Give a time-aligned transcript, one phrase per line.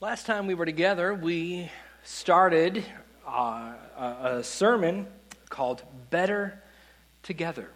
[0.00, 1.70] Last time we were together, we
[2.02, 2.84] started
[3.26, 5.06] uh, a, sermon
[5.48, 6.60] called Better
[7.22, 7.70] Together.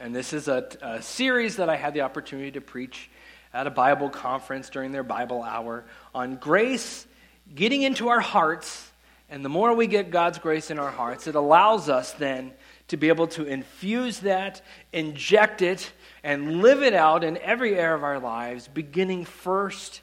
[0.00, 3.10] And this is a, a series that I had the opportunity to preach
[3.52, 5.84] at a Bible conference during their Bible hour
[6.14, 7.06] on grace
[7.54, 8.90] getting into our hearts.
[9.28, 12.52] And the more we get God's grace in our hearts, it allows us then
[12.88, 14.62] to be able to infuse that,
[14.94, 15.92] inject it,
[16.24, 20.00] and live it out in every area of our lives, beginning first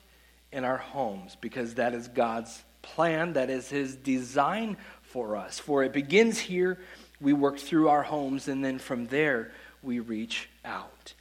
[0.51, 5.59] in our homes because that is God's plan, that is His design for us.
[5.59, 6.79] For it begins here,
[7.19, 9.51] we work through our homes, and then from there,
[9.81, 11.13] we reach out.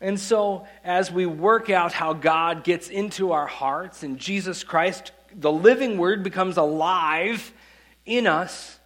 [0.00, 5.12] And so, as we work out how God gets into our hearts and Jesus Christ,
[5.34, 7.52] the living Word, becomes alive
[8.06, 8.78] in us,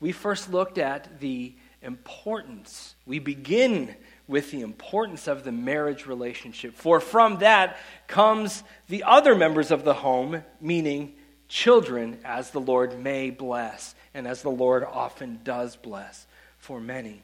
[0.00, 2.94] we first looked at the importance.
[3.04, 3.94] We begin
[4.28, 6.74] with the importance of the marriage relationship.
[6.74, 11.14] For from that comes the other members of the home, meaning
[11.48, 16.26] children, as the Lord may bless, and as the Lord often does bless
[16.58, 17.22] for many.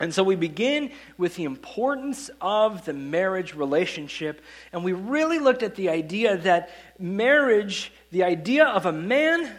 [0.00, 5.62] And so we begin with the importance of the marriage relationship, and we really looked
[5.62, 9.50] at the idea that marriage, the idea of a man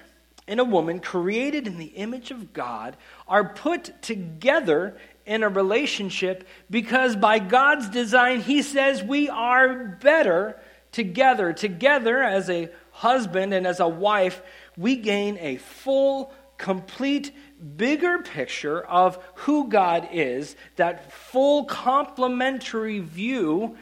[0.47, 4.97] and a woman created in the image of God, are put together
[5.30, 10.59] in a relationship because by God's design, He says we are better
[10.91, 11.53] together.
[11.53, 14.41] Together, as a husband and as a wife,
[14.75, 17.31] we gain a full, complete,
[17.77, 23.77] bigger picture of who God is, that full complementary view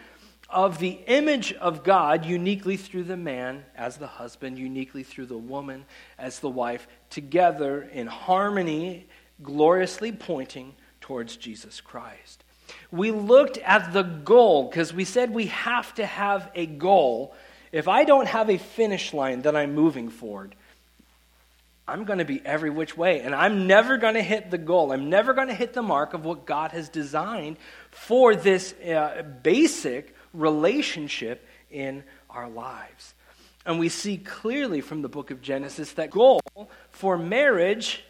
[0.50, 5.38] of the image of God uniquely through the man as the husband, uniquely through the
[5.38, 5.86] woman
[6.18, 9.08] as the wife, together in harmony,
[9.42, 10.76] gloriously pointing
[11.08, 12.44] towards Jesus Christ.
[12.92, 17.34] We looked at the goal because we said we have to have a goal.
[17.72, 20.54] If I don't have a finish line that I'm moving forward,
[21.88, 24.92] I'm going to be every which way, and I'm never going to hit the goal.
[24.92, 27.56] I'm never going to hit the mark of what God has designed
[27.90, 33.14] for this uh, basic relationship in our lives.
[33.66, 36.42] And we see clearly from the book of Genesis that goal
[36.92, 38.04] for marriage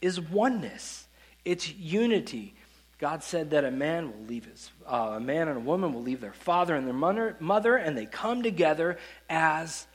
[0.00, 1.08] is oneness.
[1.44, 2.54] It's unity.
[2.98, 6.02] God said that a man will leave his, uh, a man and a woman will
[6.02, 9.86] leave their father and their mother, mother, and they come together as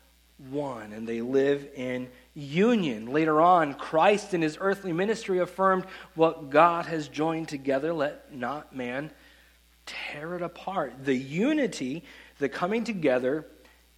[0.50, 3.06] one, and they live in union.
[3.14, 5.86] Later on, Christ in his earthly ministry affirmed
[6.16, 9.12] what God has joined together, let not man
[9.86, 11.06] tear it apart.
[11.06, 12.04] The unity,
[12.40, 13.46] the coming together,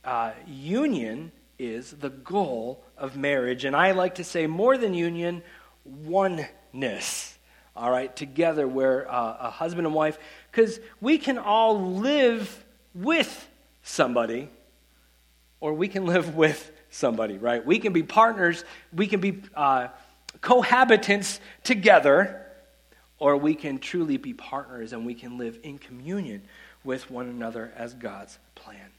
[0.04, 3.64] uh, union is the goal of marriage.
[3.64, 5.42] And I like to say more than union,
[5.86, 7.37] oneness
[7.78, 10.18] all right, together, where uh, a husband and wife,
[10.52, 13.48] because we can all live with
[13.84, 14.50] somebody,
[15.60, 17.66] or we can live with somebody, right?
[17.66, 19.90] We can be partners, we can be uh,
[20.42, 22.44] cohabitants together,
[23.20, 26.44] or we can truly be partners and we can live in communion
[26.84, 28.92] with one another as God's plan.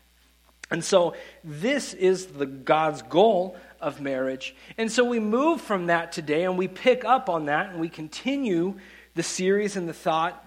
[0.70, 4.54] And so this is the God's goal of marriage.
[4.76, 7.88] And so we move from that today and we pick up on that and we
[7.88, 8.74] continue
[9.14, 10.44] the series and the thought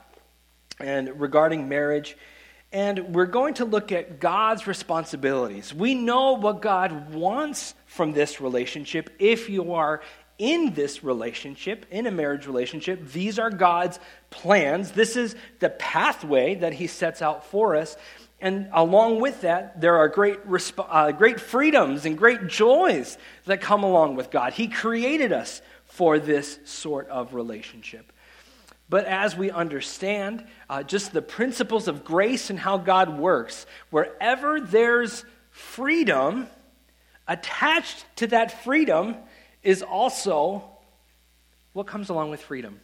[0.80, 2.18] and regarding marriage.
[2.72, 5.74] And we're going to look at God's responsibilities.
[5.74, 9.10] We know what God wants from this relationship.
[9.20, 10.02] If you are
[10.38, 14.00] in this relationship, in a marriage relationship, these are God's
[14.30, 14.92] plans.
[14.92, 17.98] This is the pathway that He sets out for us.
[18.42, 23.62] And along with that, there are great, resp- uh, great freedoms and great joys that
[23.62, 24.54] come along with God.
[24.54, 28.12] He created us for this sort of relationship.
[28.90, 34.60] But as we understand uh, just the principles of grace and how God works, wherever
[34.60, 36.48] there's freedom,
[37.28, 39.16] attached to that freedom
[39.62, 40.64] is also
[41.74, 42.82] what comes along with freedom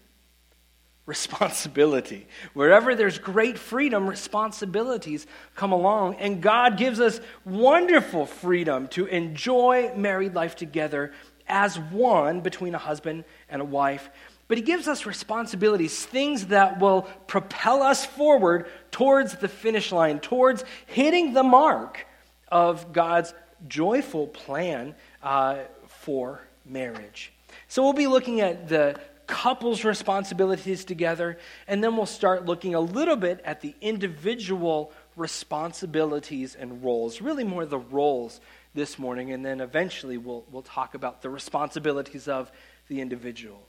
[1.08, 2.28] responsibility.
[2.54, 5.26] Wherever there's great freedom, responsibilities
[5.56, 6.16] come along.
[6.16, 11.14] And God gives us wonderful freedom to enjoy married life together
[11.48, 14.10] as one between a husband and a wife.
[14.50, 20.20] But He gives us responsibilities, things that will propel us forward towards the finish line,
[20.20, 22.06] towards hitting the mark
[22.50, 23.34] of God's
[23.68, 24.94] joyful plan
[25.24, 27.32] uh, for marriage.
[27.70, 31.38] So we'll be looking at the couples' responsibilities together,
[31.68, 37.44] and then we'll start looking a little bit at the individual responsibilities and roles, really
[37.44, 38.40] more the roles
[38.74, 42.52] this morning, and then eventually we'll, we'll talk about the responsibilities of
[42.88, 43.68] the individual.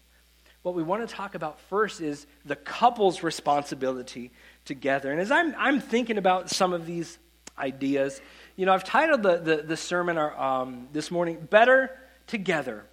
[0.63, 4.33] What we want to talk about first is the couple's responsibility
[4.65, 5.11] together.
[5.11, 7.19] And as I'm, I'm thinking about some of these
[7.57, 8.21] ideas,
[8.57, 11.97] you know, I've titled the, the, the sermon um, this morning, Better
[12.27, 12.85] Together.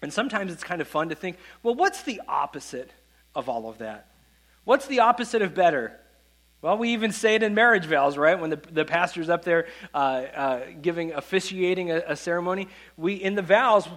[0.00, 2.90] And sometimes it's kind of fun to think, well, what's the opposite
[3.34, 4.06] of all of that?
[4.64, 5.98] What's the opposite of better?
[6.60, 8.38] Well, we even say it in marriage vows, right?
[8.38, 13.34] When the, the pastor's up there uh, uh, giving, officiating a, a ceremony, we, in
[13.34, 13.88] the vows,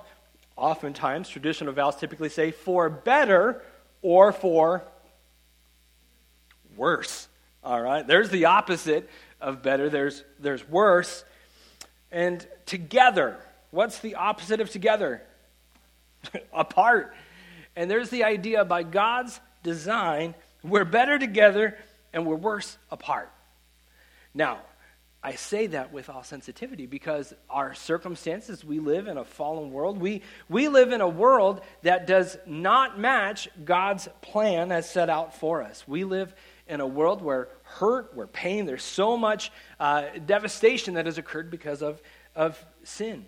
[0.56, 3.64] oftentimes, traditional vows typically say for better
[4.02, 4.84] or for
[6.76, 7.28] worse.
[7.64, 8.06] All right?
[8.06, 9.10] There's the opposite
[9.40, 11.24] of better, there's, there's worse.
[12.12, 13.38] And together,
[13.72, 15.24] what's the opposite of together?
[16.54, 17.14] Apart.
[17.76, 21.78] And there's the idea by God's design, we're better together
[22.14, 23.32] and we're worse apart.
[24.34, 24.60] Now,
[25.24, 30.00] I say that with all sensitivity because our circumstances, we live in a fallen world.
[30.00, 35.36] We, we live in a world that does not match God's plan as set out
[35.36, 35.88] for us.
[35.88, 36.34] We live
[36.68, 41.52] in a world where hurt, where pain, there's so much uh, devastation that has occurred
[41.52, 42.02] because of,
[42.36, 43.26] of sin.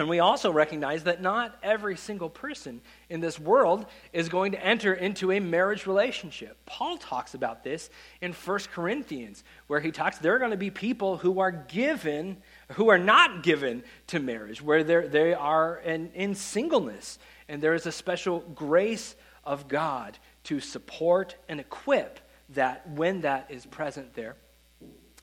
[0.00, 2.80] And we also recognize that not every single person
[3.10, 6.56] in this world is going to enter into a marriage relationship.
[6.64, 7.90] Paul talks about this
[8.22, 12.38] in 1 Corinthians, where he talks there are going to be people who are given,
[12.72, 17.18] who are not given to marriage, where they are in, in singleness.
[17.46, 19.14] And there is a special grace
[19.44, 22.20] of God to support and equip
[22.54, 24.36] that when that is present there.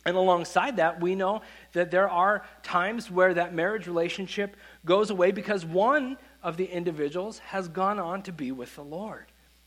[0.08, 1.42] And alongside that, we know
[1.74, 4.56] that there are times where that marriage relationship
[4.86, 9.26] goes away because one of the individuals has gone on to be with the Lord.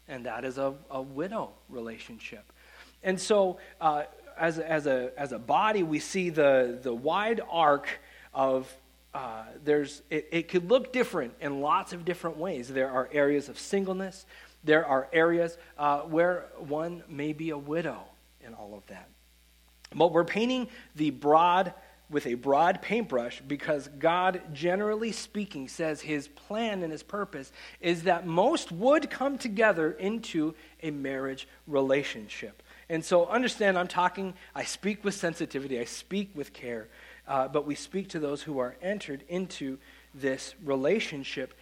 [0.09, 2.55] And that is a, a widow relationship.
[3.03, 4.05] And so, uh,
[4.39, 8.01] as, as, a, as a body, we see the, the wide arc
[8.33, 8.75] of
[9.13, 12.69] uh, there's, it, it could look different in lots of different ways.
[12.69, 14.25] There are areas of singleness,
[14.65, 18.05] there are areas uh, where one may be a widow
[18.43, 19.07] in all of that.
[19.95, 21.75] But we're painting the broad
[22.11, 28.03] with a broad paintbrush because God, generally speaking, says his plan and his purpose is
[28.03, 32.63] that most would come together into a marriage relationship.
[32.89, 36.89] And so understand, I'm talking, I speak with sensitivity, I speak with care,
[37.29, 39.79] uh, but we speak to those who are entered into
[40.13, 41.55] this relationship.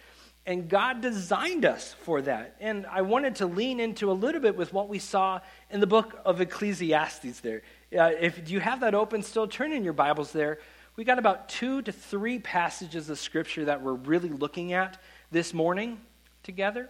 [0.47, 2.55] And God designed us for that.
[2.59, 5.85] And I wanted to lean into a little bit with what we saw in the
[5.85, 7.61] book of Ecclesiastes there.
[7.97, 10.59] Uh, if you have that open still, turn in your Bibles there.
[10.95, 15.01] We got about two to three passages of Scripture that we're really looking at
[15.31, 15.99] this morning
[16.43, 16.87] together.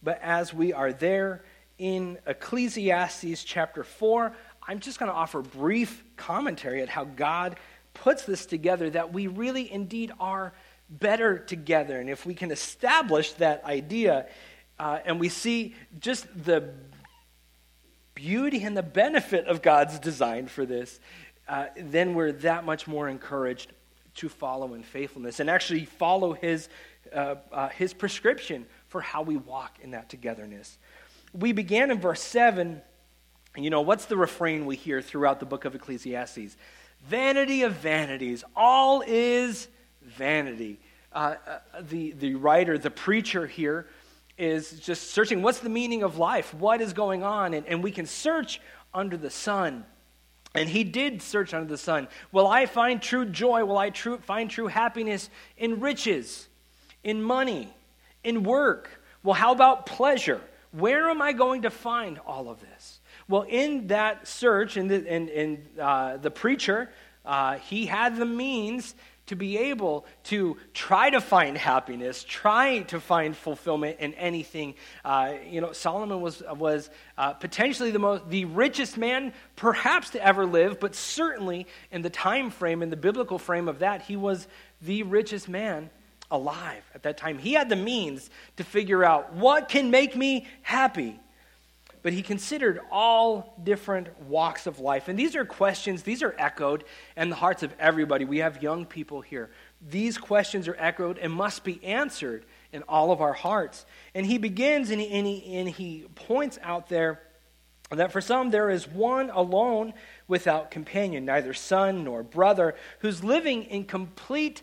[0.00, 1.42] But as we are there
[1.76, 4.32] in Ecclesiastes chapter 4,
[4.68, 7.56] I'm just going to offer brief commentary at how God
[7.94, 10.52] puts this together that we really indeed are
[10.88, 11.98] better together.
[11.98, 14.28] And if we can establish that idea,
[14.78, 16.70] uh, and we see just the
[18.20, 21.00] beauty and the benefit of God's design for this,
[21.48, 23.72] uh, then we're that much more encouraged
[24.16, 26.68] to follow in faithfulness and actually follow his,
[27.14, 30.78] uh, uh, his prescription for how we walk in that togetherness.
[31.32, 32.82] We began in verse 7.
[33.56, 36.56] You know, what's the refrain we hear throughout the book of Ecclesiastes?
[37.06, 38.44] Vanity of vanities.
[38.54, 39.68] All is
[40.02, 40.78] vanity.
[41.12, 43.88] Uh, uh, the, the writer, the preacher here,
[44.40, 46.54] is just searching what's the meaning of life?
[46.54, 47.52] What is going on?
[47.52, 48.60] And, and we can search
[48.94, 49.84] under the sun.
[50.54, 52.08] And he did search under the sun.
[52.32, 53.64] Will I find true joy?
[53.64, 56.48] Will I true, find true happiness in riches,
[57.04, 57.72] in money,
[58.24, 59.02] in work?
[59.22, 60.40] Well, how about pleasure?
[60.72, 63.00] Where am I going to find all of this?
[63.28, 66.90] Well, in that search, in the, in, in, uh, the preacher,
[67.24, 68.94] uh, he had the means
[69.30, 74.74] to be able to try to find happiness, try to find fulfillment in anything.
[75.04, 80.26] Uh, you know, Solomon was, was uh, potentially the, most, the richest man perhaps to
[80.26, 84.16] ever live, but certainly in the time frame, in the biblical frame of that, he
[84.16, 84.48] was
[84.82, 85.90] the richest man
[86.32, 87.38] alive at that time.
[87.38, 91.20] He had the means to figure out what can make me happy
[92.02, 95.08] but he considered all different walks of life.
[95.08, 96.84] And these are questions, these are echoed
[97.16, 98.24] in the hearts of everybody.
[98.24, 99.50] We have young people here.
[99.86, 103.84] These questions are echoed and must be answered in all of our hearts.
[104.14, 107.20] And he begins and he, and he, and he points out there
[107.90, 109.92] that for some there is one alone
[110.28, 114.62] without companion, neither son nor brother, who's living in complete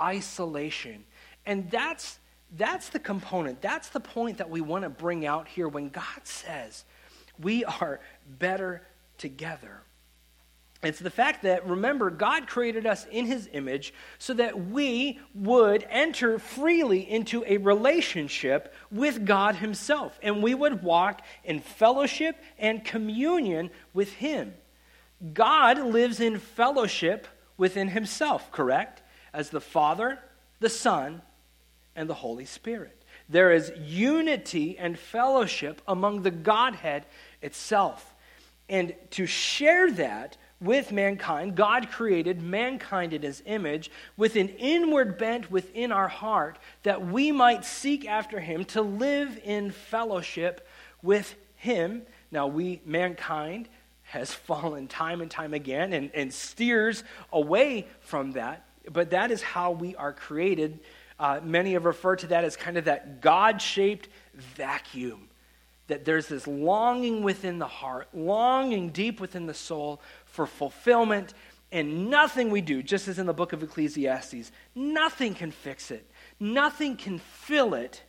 [0.00, 1.04] isolation.
[1.44, 2.18] And that's
[2.56, 6.24] that's the component, that's the point that we want to bring out here when God
[6.24, 6.84] says
[7.38, 8.00] we are
[8.38, 8.82] better
[9.18, 9.82] together.
[10.80, 15.84] It's the fact that, remember, God created us in his image so that we would
[15.90, 22.84] enter freely into a relationship with God himself, and we would walk in fellowship and
[22.84, 24.54] communion with him.
[25.34, 27.26] God lives in fellowship
[27.56, 29.02] within himself, correct?
[29.32, 30.20] As the Father,
[30.60, 31.22] the Son,
[31.98, 33.04] and the Holy Spirit.
[33.28, 37.04] There is unity and fellowship among the Godhead
[37.42, 38.14] itself.
[38.68, 45.18] And to share that with mankind, God created mankind in his image with an inward
[45.18, 50.66] bent within our heart that we might seek after him to live in fellowship
[51.02, 52.02] with him.
[52.30, 53.68] Now, we, mankind,
[54.02, 59.42] has fallen time and time again and, and steers away from that, but that is
[59.42, 60.80] how we are created.
[61.18, 65.28] Uh, many have referred to that as kind of that God shaped vacuum.
[65.88, 71.34] That there's this longing within the heart, longing deep within the soul for fulfillment,
[71.72, 76.08] and nothing we do, just as in the book of Ecclesiastes, nothing can fix it,
[76.38, 78.02] nothing can fill it,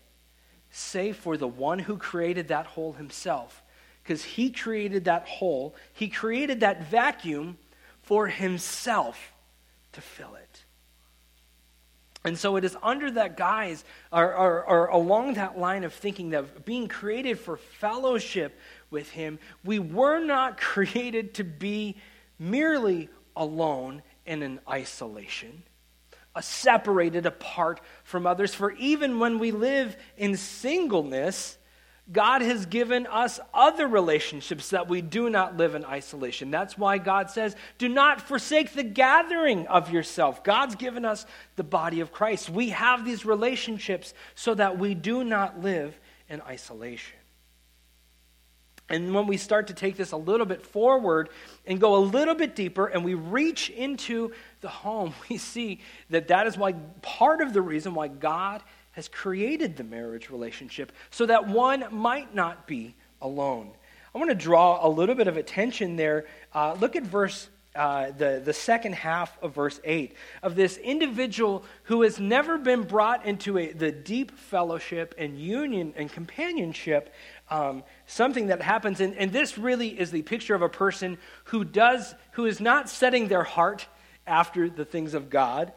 [0.72, 3.64] save for the one who created that hole himself
[4.10, 7.60] because he created that hole, he created that vacuum
[8.02, 9.34] for himself
[9.92, 10.49] to fill it.
[12.26, 16.32] And so it is under that guise, or, or, or, along that line of thinking
[16.32, 18.60] that being created for fellowship
[18.90, 21.96] with Him, we were not created to be
[22.38, 25.64] merely alone and in isolation,
[26.36, 28.54] uh, separated apart from others.
[28.54, 31.58] For even when we live in singleness,
[32.12, 36.50] God has given us other relationships that we do not live in isolation.
[36.50, 40.44] That's why God says, do not forsake the gathering of yourself.
[40.44, 41.26] God's given us
[41.56, 42.50] the body of Christ.
[42.50, 47.20] We have these relationships so that we do not live in isolation.
[48.90, 51.30] And when we start to take this a little bit forward
[51.68, 56.30] and go a little bit deeper and we reach into the home, we see that
[56.30, 56.74] that is why
[57.04, 62.34] part of the reason why God has created the marriage relationship so that one might
[62.34, 63.72] not be alone.
[64.14, 66.26] I want to draw a little bit of attention there.
[66.54, 71.64] Uh, look at verse, uh, the, the second half of verse 8 of this individual
[71.84, 77.14] who has never been brought into a, the deep fellowship and union and companionship.
[77.52, 81.64] Um, something that happens, and, and this really is the picture of a person who
[81.64, 83.88] does, who is not setting their heart
[84.26, 85.72] after the things of God,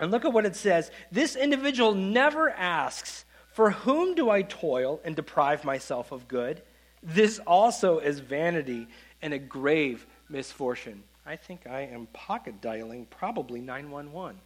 [0.00, 0.90] and look at what it says.
[1.12, 6.62] This individual never asks, For whom do I toil and deprive myself of good?
[7.02, 8.88] This also is vanity
[9.22, 11.02] and a grave misfortune.
[11.24, 14.40] I think I am pocket dialing probably 911.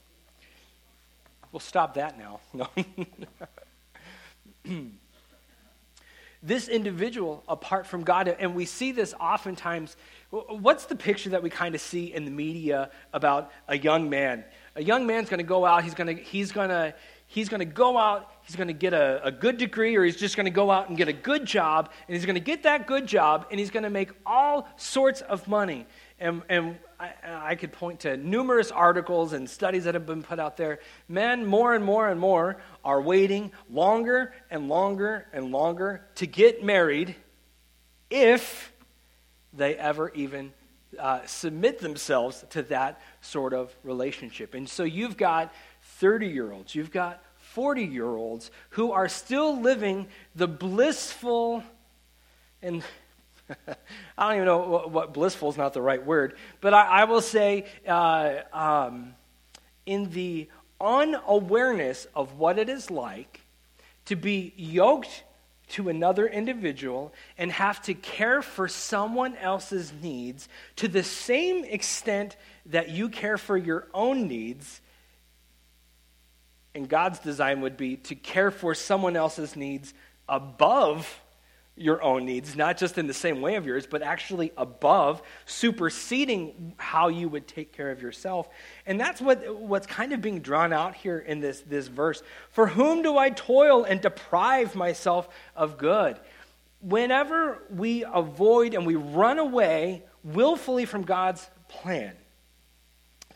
[1.53, 2.41] We'll stop that now.
[2.53, 2.69] No.
[6.43, 9.97] this individual apart from God, and we see this oftentimes.
[10.31, 14.45] What's the picture that we kind of see in the media about a young man?
[14.77, 16.95] A young man's going to go out, he's going to, he's going to,
[17.27, 20.17] he's going to go out, he's going to get a, a good degree, or he's
[20.17, 22.65] just going to go out and get a good job, and he's going to get
[22.65, 25.87] that good job, and he's going to make all sorts of money.
[26.19, 30.39] And, and I, I could point to numerous articles and studies that have been put
[30.39, 30.81] out there.
[31.09, 36.65] Men, more and more and more, are waiting longer and longer and longer to get
[36.65, 37.15] married
[38.11, 38.73] if
[39.53, 40.53] they ever even
[40.99, 44.55] uh, submit themselves to that sort of relationship.
[44.55, 45.53] And so you've got
[45.99, 51.63] 30 year olds, you've got 40 year olds who are still living the blissful,
[52.63, 52.83] and
[54.19, 57.05] I don't even know what, what, blissful is not the right word, but I, I
[57.05, 59.15] will say uh, um,
[59.87, 60.49] in the
[60.81, 63.41] unawareness of what it is like
[64.07, 65.25] to be yoked
[65.69, 72.37] to another individual and have to care for someone else's needs to the same extent
[72.67, 74.81] that you care for your own needs.
[76.75, 79.95] And God's design would be to care for someone else's needs
[80.29, 81.21] above
[81.77, 86.75] your own needs, not just in the same way of yours, but actually above, superseding
[86.77, 88.49] how you would take care of yourself.
[88.87, 92.23] And that's what, what's kind of being drawn out here in this, this verse.
[92.51, 96.19] For whom do I toil and deprive myself of good?
[96.81, 102.15] Whenever we avoid and we run away willfully from God's plan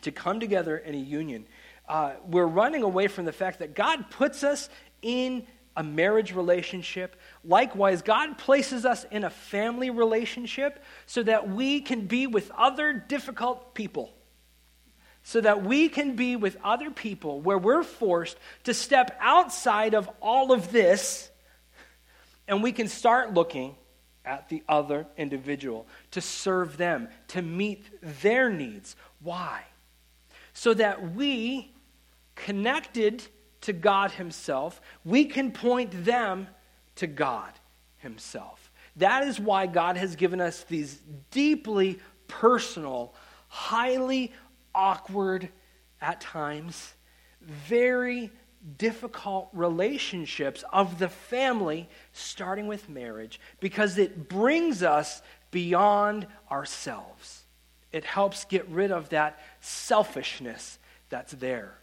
[0.03, 1.45] to come together in a union,
[1.89, 4.69] uh, we're running away from the fact that God puts us
[5.01, 5.45] in
[5.79, 7.15] a marriage relationship.
[7.45, 12.91] Likewise, God places us in a family relationship so that we can be with other
[12.91, 14.13] difficult people.
[15.23, 20.09] So that we can be with other people where we're forced to step outside of
[20.21, 21.29] all of this
[22.49, 23.75] and we can start looking
[24.25, 27.85] at the other individual to serve them, to meet
[28.21, 28.97] their needs.
[29.21, 29.63] Why?
[30.51, 31.71] So that we,
[32.35, 33.23] connected
[33.61, 36.47] to God Himself, we can point them
[36.95, 37.51] to God
[37.97, 38.71] Himself.
[38.95, 40.99] That is why God has given us these
[41.31, 43.13] deeply personal,
[43.47, 44.33] highly
[44.73, 45.49] awkward
[46.01, 46.93] at times,
[47.41, 48.31] very
[48.77, 57.43] difficult relationships of the family, starting with marriage, because it brings us beyond ourselves.
[57.91, 60.77] It helps get rid of that selfishness
[61.09, 61.79] that's there.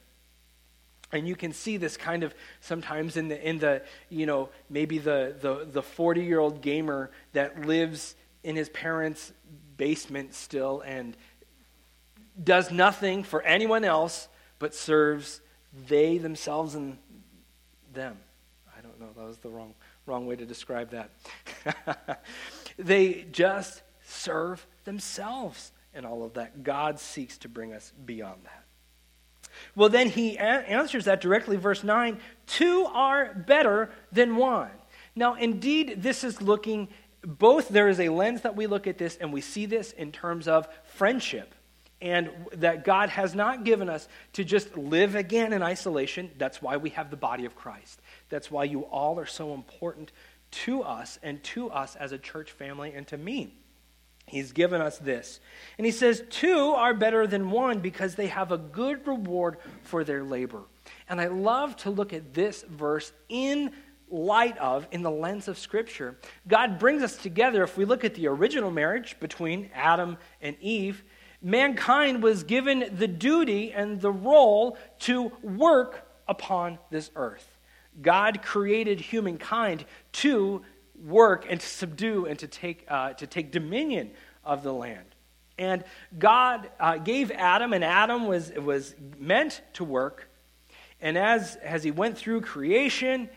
[1.16, 4.98] And you can see this kind of sometimes in the, in the you know, maybe
[4.98, 9.32] the, the, the 40 year old gamer that lives in his parents'
[9.76, 11.16] basement still and
[12.42, 15.40] does nothing for anyone else but serves
[15.88, 16.98] they themselves and
[17.92, 18.16] them.
[18.76, 19.74] I don't know, that was the wrong,
[20.06, 22.24] wrong way to describe that.
[22.78, 26.62] they just serve themselves and all of that.
[26.62, 28.65] God seeks to bring us beyond that.
[29.74, 34.70] Well, then he a- answers that directly, verse 9 two are better than one.
[35.14, 36.88] Now, indeed, this is looking
[37.26, 40.12] both, there is a lens that we look at this, and we see this in
[40.12, 41.54] terms of friendship.
[42.00, 46.30] And that God has not given us to just live again in isolation.
[46.36, 48.00] That's why we have the body of Christ.
[48.28, 50.12] That's why you all are so important
[50.50, 53.54] to us and to us as a church family and to me.
[54.26, 55.40] He's given us this.
[55.78, 60.02] And he says, Two are better than one because they have a good reward for
[60.02, 60.62] their labor.
[61.08, 63.70] And I love to look at this verse in
[64.10, 66.16] light of, in the lens of Scripture.
[66.48, 67.62] God brings us together.
[67.62, 71.04] If we look at the original marriage between Adam and Eve,
[71.40, 77.58] mankind was given the duty and the role to work upon this earth.
[78.02, 80.62] God created humankind to
[81.04, 84.10] work and to subdue and to take, uh, to take dominion
[84.44, 85.04] of the land.
[85.58, 85.84] And
[86.18, 90.28] God uh, gave Adam, and Adam was, was meant to work.
[91.00, 93.30] And as, as he went through creation,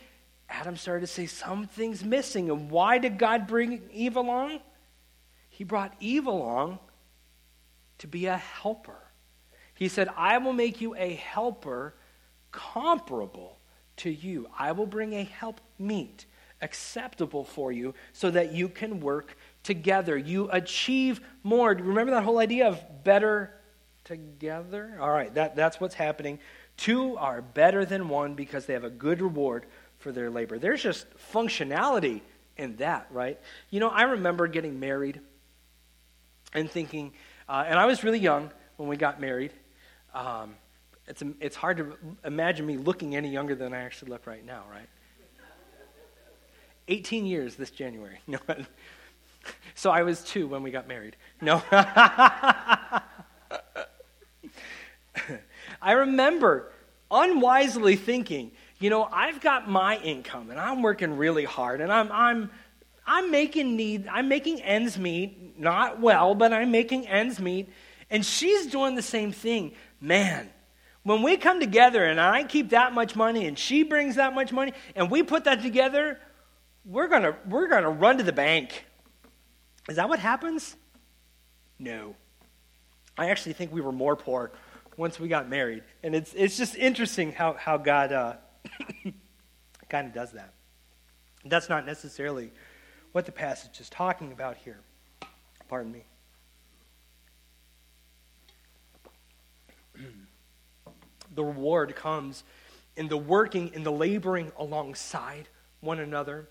[0.50, 2.50] Adam started to say, Something's missing.
[2.50, 4.60] And why did God bring Eve along?
[5.50, 6.80] He brought Eve along
[8.00, 8.98] to be a helper.
[9.74, 11.96] He said, I will make you a helper
[12.52, 13.60] comparable
[13.98, 14.48] to you.
[14.58, 16.26] I will bring a help meet
[16.62, 20.18] acceptable for you so that you can work together.
[20.18, 21.70] You achieve more.
[21.70, 23.54] Remember that whole idea of better
[24.04, 24.98] together?
[25.00, 26.40] All right, that, that's what's happening.
[26.78, 29.66] Two are better than one because they have a good reward
[29.98, 30.58] for their labor.
[30.58, 32.22] There's just functionality
[32.58, 33.40] in that, right?
[33.70, 35.20] You know, I remember getting married
[36.54, 37.14] and thinking,
[37.48, 39.52] uh, and I was really young when we got married.
[40.14, 40.56] Um,
[41.08, 44.64] it's, it's hard to imagine me looking any younger than I actually look right now,
[44.72, 44.88] right?
[46.90, 48.20] 18 years this January.
[48.28, 48.40] No.
[49.74, 51.16] So I was two when we got married.
[51.42, 51.64] No.
[51.72, 53.02] I
[55.94, 56.74] remember
[57.10, 62.12] unwisely thinking, you know, I've got my income and I'm working really hard and I'm,
[62.12, 62.52] I'm,
[63.08, 67.70] I'm making need, I'm making ends meet, not well, but I'm making ends meet.
[68.10, 69.72] And she's doing the same thing.
[70.02, 70.50] Man,
[71.04, 74.52] when we come together and I keep that much money and she brings that much
[74.52, 76.20] money and we put that together,
[76.86, 78.86] we're going to we're going to run to the bank.
[79.88, 80.76] Is that what happens?
[81.80, 82.16] No.
[83.18, 84.52] I actually think we were more poor
[84.98, 85.84] once we got married.
[86.04, 88.34] And it's, it's just interesting how, how God uh,
[89.90, 90.54] kind of does that.
[91.46, 92.52] That's not necessarily
[93.14, 94.80] what the passage is talking about here.
[95.70, 96.04] Pardon me.
[101.36, 102.44] the reward comes
[102.96, 105.48] in the working, in the laboring alongside
[105.80, 106.50] one another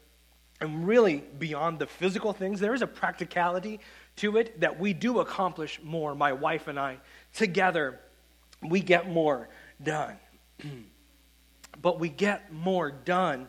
[0.61, 3.81] and really beyond the physical things, there is a practicality
[4.17, 6.99] to it that we do accomplish more, my wife and I.
[7.33, 8.01] Together,
[8.63, 9.49] we get more
[9.83, 10.17] done.
[11.83, 13.49] but we get more done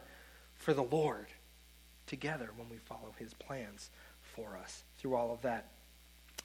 [0.56, 1.28] for the Lord
[2.06, 3.90] together when we follow his plans
[4.22, 5.70] for us through all of that.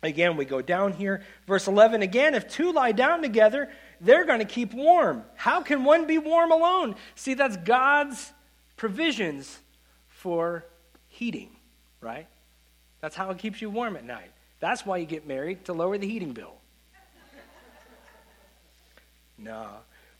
[0.02, 1.22] Again, we go down here.
[1.46, 5.24] Verse 11 again, if two lie down together, they're going to keep warm.
[5.34, 6.96] How can one be warm alone?
[7.14, 8.32] See, that's God's
[8.76, 9.60] provisions
[10.24, 10.64] for
[11.08, 11.50] heating,
[12.00, 12.26] right?
[13.02, 14.30] That's how it keeps you warm at night.
[14.58, 16.54] That's why you get married, to lower the heating bill.
[19.38, 19.68] no.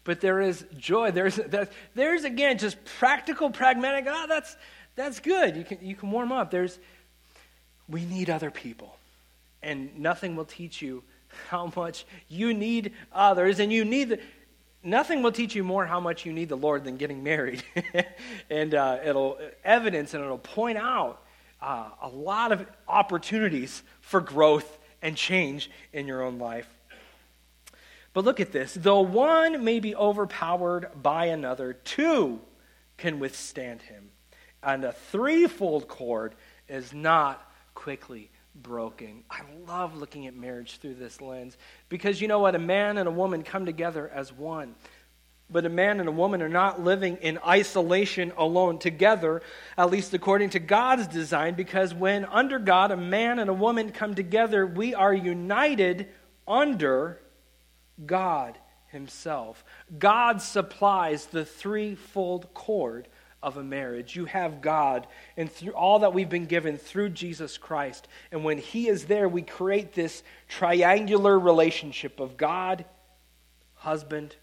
[0.04, 1.10] But there is joy.
[1.10, 4.04] There's, there's, there's again just practical, pragmatic.
[4.06, 4.54] Ah, oh, that's,
[4.94, 5.56] that's good.
[5.56, 6.50] You can, you can warm up.
[6.50, 6.78] There's,
[7.88, 8.94] we need other people.
[9.62, 11.02] And nothing will teach you
[11.48, 13.58] how much you need others.
[13.58, 14.20] And you need, the,
[14.84, 17.62] nothing will teach you more how much you need the Lord than getting married.
[18.50, 21.22] and uh, it'll evidence and it'll point out
[21.60, 26.68] uh, a lot of opportunities for growth and change in your own life.
[28.12, 28.74] But look at this.
[28.74, 32.40] Though one may be overpowered by another, two
[32.96, 34.10] can withstand him.
[34.62, 36.34] And a threefold cord
[36.68, 39.24] is not quickly broken.
[39.30, 41.56] I love looking at marriage through this lens
[41.88, 42.54] because you know what?
[42.54, 44.74] A man and a woman come together as one.
[45.50, 49.42] But a man and a woman are not living in isolation alone together,
[49.76, 53.92] at least according to God's design, because when under God a man and a woman
[53.92, 56.08] come together, we are united
[56.48, 57.20] under
[58.06, 59.64] God Himself.
[59.98, 63.06] God supplies the threefold cord
[63.44, 64.16] of a marriage.
[64.16, 68.08] You have God and through all that we've been given through Jesus Christ.
[68.32, 72.86] And when He is there, we create this triangular relationship of God,
[73.74, 74.34] husband,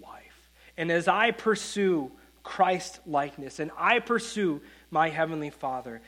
[0.00, 0.50] wife.
[0.76, 2.10] And as I pursue
[2.42, 6.00] Christ likeness and I pursue my Heavenly Father,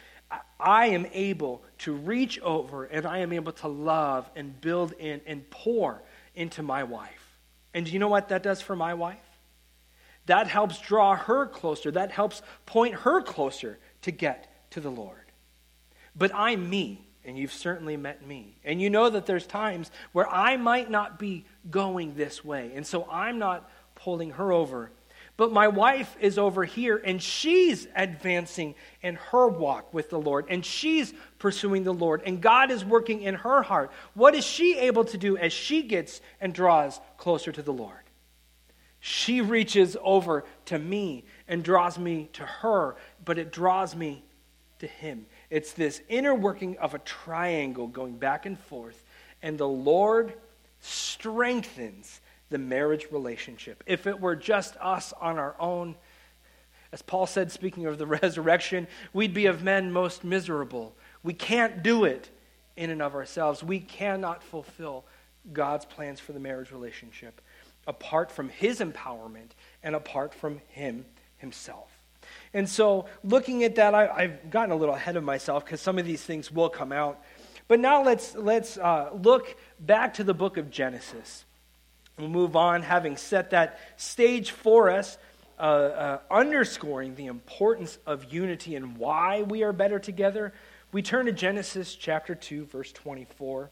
[0.59, 5.21] I am able to reach over and I am able to love and build in
[5.27, 6.03] and pour
[6.35, 7.39] into my wife.
[7.75, 9.30] And do you know what that does for my wife?
[10.31, 11.91] That helps draw her closer.
[11.91, 15.17] That helps point her closer to get to the Lord.
[16.15, 18.55] But I'm me, and you've certainly met me.
[18.65, 22.71] And you know that there's times where I might not be going this way.
[22.77, 24.93] And so I'm not pulling her over.
[25.37, 30.47] But my wife is over here, and she's advancing in her walk with the Lord,
[30.49, 33.91] and she's pursuing the Lord, and God is working in her heart.
[34.15, 37.97] What is she able to do as she gets and draws closer to the Lord?
[39.01, 44.23] She reaches over to me and draws me to her, but it draws me
[44.79, 45.27] to him.
[45.49, 49.03] It's this inner working of a triangle going back and forth,
[49.43, 50.35] and the Lord
[50.81, 53.83] strengthens the marriage relationship.
[53.87, 55.97] If it were just us on our own,
[56.93, 60.95] as Paul said, speaking of the resurrection, we'd be of men most miserable.
[61.23, 62.29] We can't do it
[62.77, 63.63] in and of ourselves.
[63.63, 65.05] We cannot fulfill
[65.53, 67.41] God's plans for the marriage relationship
[67.91, 69.51] apart from his empowerment
[69.83, 71.05] and apart from him
[71.39, 71.91] himself.
[72.55, 75.99] And so, looking at that, I, have gotten a little ahead of myself because some
[75.99, 77.21] of these things will come out.
[77.67, 81.45] But now let's, let's uh, look back to the book of Genesis.
[82.17, 85.19] We'll move on, having set that stage for us,
[85.59, 90.53] uh, uh, underscoring the importance of unity and why we are better together.
[90.93, 93.71] We turn to Genesis chapter 2, verse 24.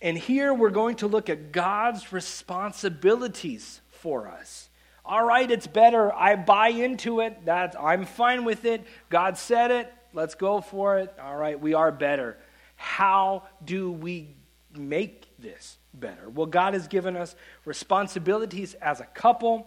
[0.00, 4.68] And here we're going to look at God's responsibilities for us.
[5.04, 6.12] All right, it's better.
[6.12, 7.46] I buy into it.
[7.46, 8.84] That I'm fine with it.
[9.08, 9.92] God said it.
[10.12, 11.14] Let's go for it.
[11.22, 12.36] All right, we are better.
[12.74, 14.34] How do we
[14.76, 16.28] make this better?
[16.28, 19.66] Well, God has given us responsibilities as a couple.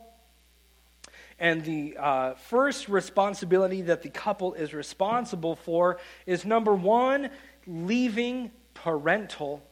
[1.40, 7.30] And the uh, first responsibility that the couple is responsible for is number one,
[7.66, 9.64] leaving parental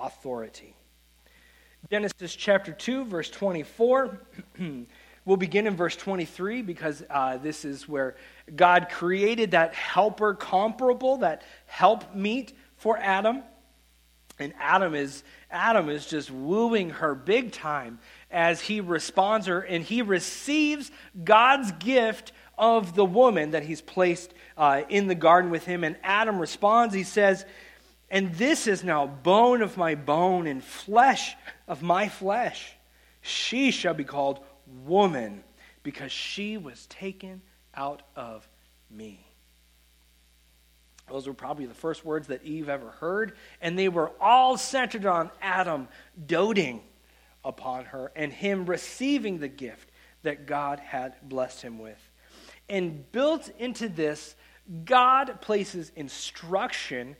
[0.00, 0.74] authority.
[1.90, 4.20] Genesis chapter 2, verse 24.
[5.24, 8.16] we'll begin in verse 23 because uh, this is where
[8.54, 13.42] God created that helper comparable, that help meet for Adam.
[14.38, 17.98] And Adam is, Adam is just wooing her big time
[18.30, 20.90] as he responds her and he receives
[21.24, 25.84] God's gift of the woman that he's placed uh, in the garden with him.
[25.84, 27.44] And Adam responds, he says,
[28.10, 31.36] and this is now bone of my bone and flesh
[31.68, 32.74] of my flesh.
[33.20, 34.40] She shall be called
[34.84, 35.44] woman
[35.82, 37.42] because she was taken
[37.74, 38.48] out of
[38.90, 39.24] me.
[41.08, 45.06] Those were probably the first words that Eve ever heard, and they were all centered
[45.06, 45.88] on Adam
[46.26, 46.82] doting
[47.44, 49.90] upon her and him receiving the gift
[50.22, 51.98] that God had blessed him with.
[52.68, 54.36] And built into this,
[54.84, 57.16] God places instruction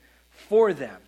[0.49, 1.01] for them.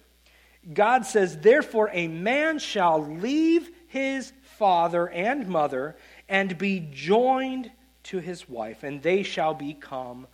[0.72, 5.96] God says, Therefore, a man shall leave his father and mother
[6.28, 7.70] and be joined
[8.04, 10.26] to his wife, and they shall become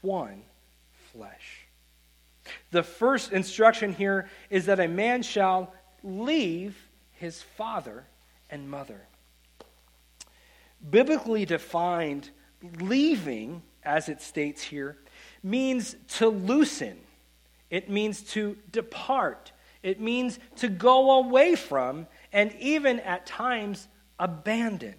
[0.00, 0.42] one
[1.12, 1.66] flesh.
[2.70, 6.76] The first instruction here is that a man shall leave
[7.12, 8.06] his father
[8.50, 9.06] and mother.
[10.90, 12.30] Biblically defined,
[12.80, 14.98] leaving, as it states here,
[15.42, 16.98] means to loosen
[17.70, 19.52] it means to depart.
[19.82, 23.86] It means to go away from, and even at times
[24.18, 24.94] abandon.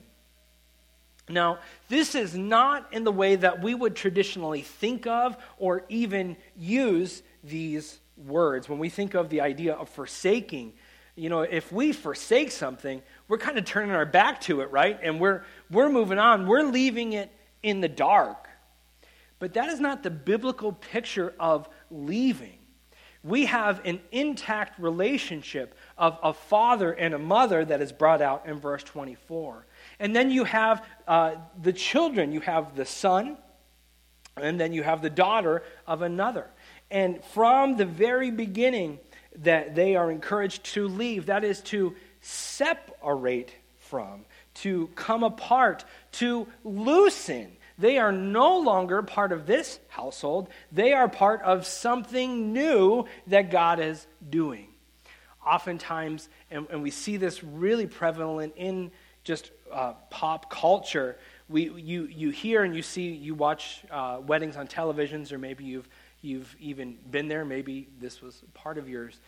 [1.28, 6.38] Now, this is not in the way that we would traditionally think of or even
[6.56, 8.70] use these words.
[8.70, 10.74] When we think of the idea of forsaking,
[11.16, 15.00] you know, if we forsake something, we're kind of turning our back to it, right?
[15.02, 16.48] And we're, we're moving on.
[16.48, 17.32] We're leaving it
[17.64, 18.48] in the dark.
[19.40, 22.60] But that is not the biblical picture of leaving
[23.26, 28.46] we have an intact relationship of a father and a mother that is brought out
[28.46, 29.66] in verse 24.
[30.00, 32.32] And then you have uh, the children.
[32.32, 33.38] You have the son,
[34.38, 36.52] and then you have the daughter of another.
[36.92, 39.00] And from the very beginning,
[39.40, 46.48] that they are encouraged to leave, that is to separate from, to come apart, to
[46.64, 47.58] loosen.
[47.78, 50.50] They are no longer part of this household.
[50.72, 54.68] They are part of something new that God is doing.
[55.46, 58.92] Oftentimes, and, and we see this really prevalent in
[59.24, 61.18] just uh, pop culture,
[61.50, 65.64] we, you, you hear and you see, you watch uh, weddings on televisions, or maybe
[65.64, 65.88] you've,
[66.22, 69.20] you've even been there, maybe this was part of yours.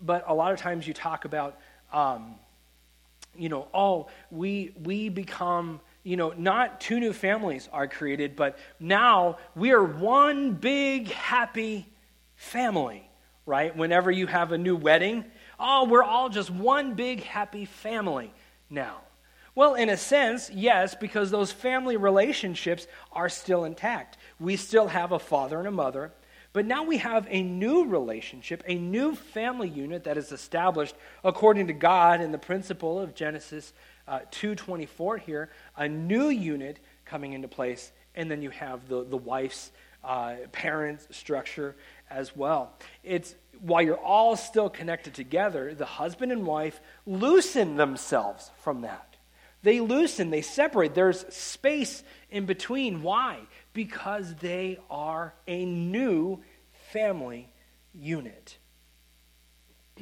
[0.00, 1.58] But a lot of times you talk about,
[1.92, 2.36] um,
[3.36, 8.58] you know, oh, we, we become, you know, not two new families are created, but
[8.78, 11.86] now we are one big happy
[12.36, 13.08] family,
[13.46, 13.74] right?
[13.74, 15.24] Whenever you have a new wedding,
[15.58, 18.32] oh, we're all just one big happy family
[18.68, 19.00] now.
[19.54, 24.18] Well, in a sense, yes, because those family relationships are still intact.
[24.38, 26.12] We still have a father and a mother,
[26.54, 31.66] but now we have a new relationship, a new family unit that is established according
[31.66, 33.72] to God and the principle of Genesis
[34.06, 39.16] uh, 2:24 here, a new unit coming into place, and then you have the, the
[39.16, 39.72] wife's
[40.04, 41.74] uh, parent structure
[42.08, 42.72] as well.
[43.02, 49.13] It's while you're all still connected together, the husband and wife loosen themselves from that.
[49.64, 50.94] They loosen, they separate.
[50.94, 53.02] There's space in between.
[53.02, 53.40] Why?
[53.72, 56.40] Because they are a new
[56.92, 57.48] family
[57.94, 58.58] unit.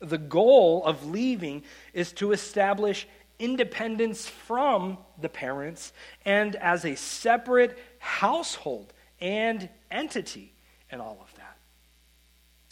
[0.00, 1.62] the goal of leaving
[1.94, 3.08] is to establish
[3.38, 5.94] independence from the parents
[6.26, 10.52] and as a separate household and entity
[10.90, 11.56] and all of that.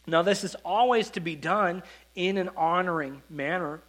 [0.06, 1.82] Now, this is always to be done
[2.14, 3.80] in an honoring manner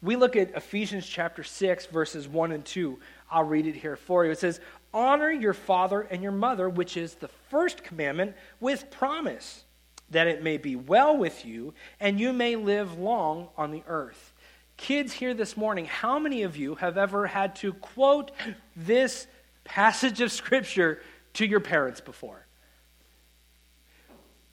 [0.00, 2.98] we look at Ephesians chapter 6, verses 1 and 2.
[3.30, 4.30] I'll read it here for you.
[4.30, 4.60] It says,
[4.94, 9.64] Honor your father and your mother, which is the first commandment, with promise,
[10.10, 14.32] that it may be well with you and you may live long on the earth.
[14.76, 18.30] Kids here this morning, how many of you have ever had to quote
[18.76, 19.26] this
[19.64, 21.02] passage of Scripture
[21.34, 22.46] to your parents before?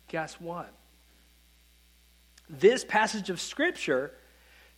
[0.08, 0.73] Guess what?
[2.49, 4.12] This passage of Scripture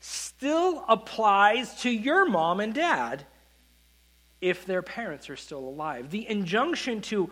[0.08, 3.26] still applies to your mom and dad
[4.40, 6.12] if their parents are still alive.
[6.12, 7.30] The injunction to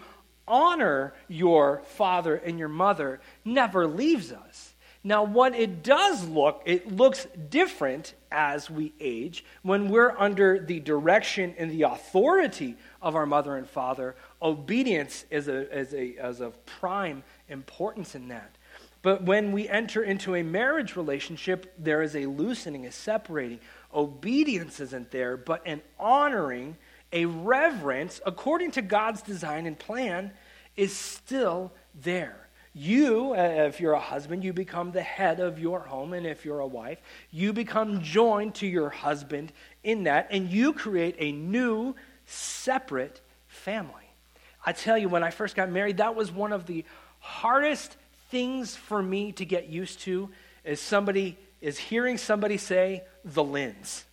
[0.48, 4.74] honor your father and your mother never leaves us.
[5.04, 9.46] Now, what it does look, it looks different as we age.
[9.62, 15.48] When we're under the direction and the authority of our mother and father, obedience is,
[15.48, 18.55] a, is, a, is of prime importance in that.
[19.06, 23.60] But when we enter into a marriage relationship, there is a loosening, a separating.
[23.94, 26.76] Obedience isn't there, but an honoring,
[27.14, 30.32] a reverence, according to God's design and plan,
[30.76, 32.48] is still there.
[32.74, 36.44] You, uh, if you're a husband, you become the head of your home, and if
[36.44, 41.32] you're a wife, you become joined to your husband in that, and you create a
[41.32, 41.94] new,
[42.26, 44.10] separate family.
[44.66, 46.86] I tell you, when I first got married, that was one of the
[47.20, 47.98] hardest
[48.30, 50.30] things for me to get used to
[50.64, 54.06] is somebody is hearing somebody say the lens.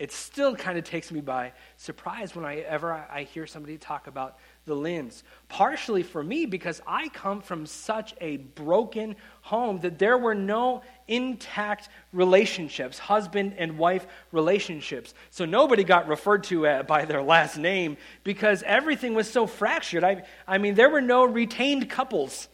[0.00, 4.74] It still kind of takes me by surprise whenever I hear somebody talk about the
[4.74, 5.24] lens.
[5.48, 10.80] Partially for me because I come from such a broken home that there were no
[11.06, 15.12] intact relationships, husband and wife relationships.
[15.28, 20.02] So nobody got referred to uh, by their last name because everything was so fractured.
[20.02, 22.48] I, I mean, there were no retained couples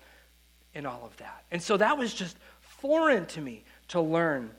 [0.76, 1.44] in all of that.
[1.50, 4.50] And so that was just foreign to me to learn.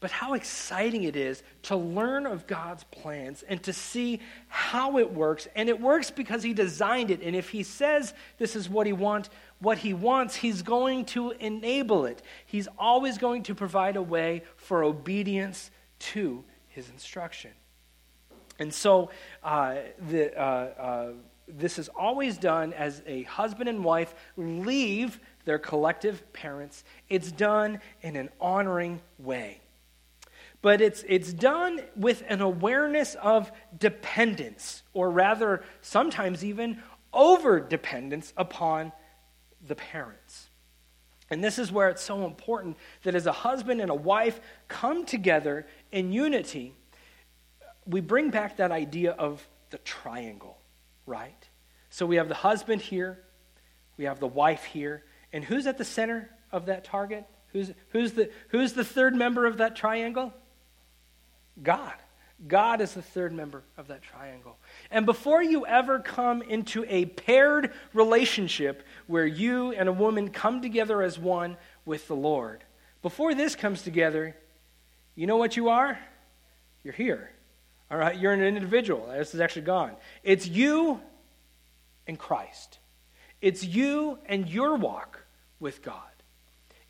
[0.00, 5.12] But how exciting it is to learn of God's plans and to see how it
[5.12, 5.46] works.
[5.54, 7.22] And it works because He designed it.
[7.22, 11.30] And if He says this is what He wants, what He wants, He's going to
[11.30, 12.20] enable it.
[12.44, 15.70] He's always going to provide a way for obedience
[16.00, 17.52] to His instruction.
[18.58, 19.10] And so
[19.44, 19.76] uh,
[20.08, 21.12] the, uh, uh,
[21.48, 26.84] this is always done as a husband and wife leave their collective parents.
[27.08, 29.60] It's done in an honoring way.
[30.62, 36.80] But it's, it's done with an awareness of dependence, or rather, sometimes even
[37.12, 38.92] over dependence upon
[39.66, 40.48] the parents.
[41.30, 45.04] And this is where it's so important that as a husband and a wife come
[45.04, 46.74] together in unity,
[47.86, 50.58] we bring back that idea of the triangle,
[51.06, 51.48] right?
[51.90, 53.18] So we have the husband here,
[53.96, 57.24] we have the wife here, and who's at the center of that target?
[57.52, 60.32] Who's, who's, the, who's the third member of that triangle?
[61.62, 61.94] God.
[62.46, 64.56] God is the third member of that triangle.
[64.90, 70.60] And before you ever come into a paired relationship where you and a woman come
[70.60, 72.64] together as one with the Lord,
[73.00, 74.36] before this comes together,
[75.14, 75.98] you know what you are?
[76.82, 77.31] You're here.
[77.92, 78.18] All right?
[78.18, 79.06] You're an individual.
[79.12, 79.92] This is actually gone.
[80.22, 80.98] It's you
[82.06, 82.78] and Christ.
[83.42, 85.26] It's you and your walk
[85.60, 85.98] with God.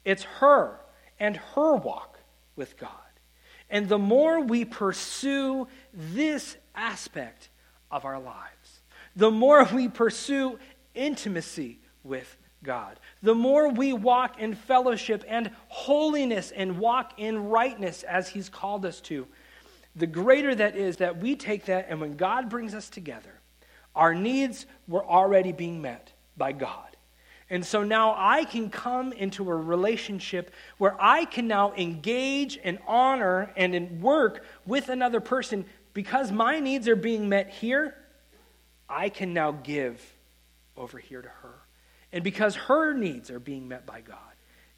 [0.05, 0.79] It's her
[1.19, 2.21] and her walk
[2.55, 2.91] with God.
[3.69, 7.49] And the more we pursue this aspect
[7.91, 8.83] of our lives,
[9.17, 10.59] the more we pursue
[10.95, 18.05] intimacy with God, the more we walk in fellowship and holiness and walk in rightness
[18.05, 19.27] as He's called us to,
[19.94, 23.40] the greater that is that we take that and when God brings us together,
[23.94, 26.96] our needs were already being met by God.
[27.50, 32.78] And so now I can come into a relationship where I can now engage and
[32.87, 37.94] honor and work with another person because my needs are being met here.
[38.88, 40.02] I can now give
[40.78, 41.55] over here to her.
[42.11, 44.32] And because her needs are being met by God,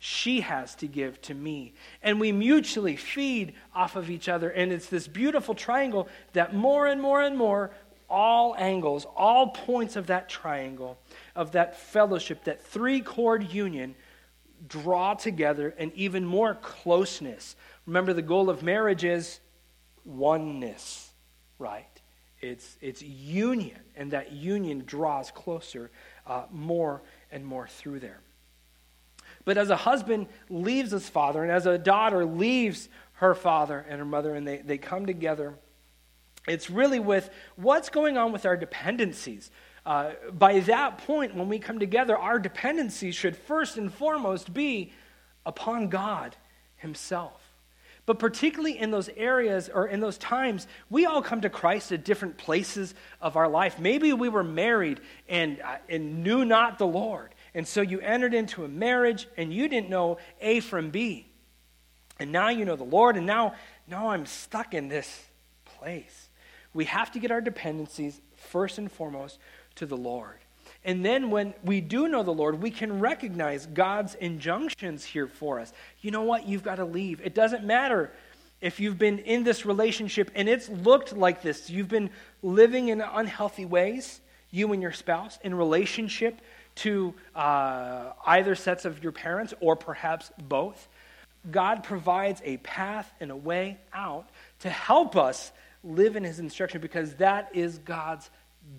[0.07, 1.73] she has to give to me.
[2.03, 4.51] And we mutually feed off of each other.
[4.51, 7.71] And it's this beautiful triangle that more and more and more,
[8.11, 10.99] all angles, all points of that triangle
[11.35, 13.95] of that fellowship, that three cord union,
[14.69, 17.57] draw together and even more closeness.
[17.87, 19.41] Remember, the goal of marriage is
[20.05, 21.13] oneness,
[21.59, 21.89] right?
[22.43, 25.91] It's, it's union, and that union draws closer
[26.27, 27.01] uh, more
[27.33, 28.21] and more through there.
[29.45, 33.99] But as a husband leaves his father, and as a daughter leaves her father and
[33.99, 35.55] her mother, and they, they come together,
[36.47, 39.51] it's really with what's going on with our dependencies.
[39.87, 44.93] Uh, by that point, when we come together, our dependency should first and foremost be
[45.45, 46.37] upon God
[46.77, 47.41] Himself.
[48.07, 52.05] But particularly in those areas or in those times, we all come to Christ at
[52.05, 53.79] different places of our life.
[53.79, 57.34] Maybe we were married and, uh, and knew not the Lord.
[57.55, 61.27] And so you entered into a marriage and you didn't know A from B.
[62.19, 63.55] And now you know the Lord, and now,
[63.89, 65.25] now I'm stuck in this
[65.65, 66.29] place.
[66.73, 69.39] We have to get our dependencies first and foremost
[69.77, 70.39] to the Lord.
[70.85, 75.59] And then when we do know the Lord, we can recognize God's injunctions here for
[75.59, 75.73] us.
[76.01, 76.47] You know what?
[76.47, 77.21] You've got to leave.
[77.25, 78.13] It doesn't matter
[78.61, 81.71] if you've been in this relationship and it's looked like this.
[81.71, 82.11] You've been
[82.43, 86.41] living in unhealthy ways, you and your spouse, in relationship
[86.77, 90.89] to uh, either sets of your parents or perhaps both.
[91.51, 94.29] God provides a path and a way out
[94.61, 98.31] to help us live in His instruction because that is God's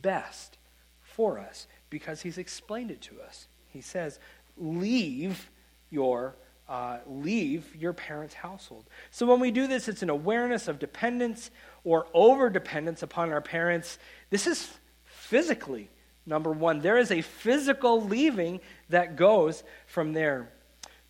[0.01, 0.57] best
[1.03, 3.47] for us because he's explained it to us.
[3.69, 4.19] He says,
[4.57, 5.49] leave
[5.89, 6.35] your
[6.67, 8.85] uh, leave your parents' household.
[9.11, 11.51] So when we do this, it's an awareness of dependence
[11.83, 13.99] or over dependence upon our parents.
[14.31, 14.67] This is
[15.03, 15.89] physically
[16.25, 16.79] number one.
[16.79, 18.59] There is a physical leaving
[18.89, 20.51] that goes from there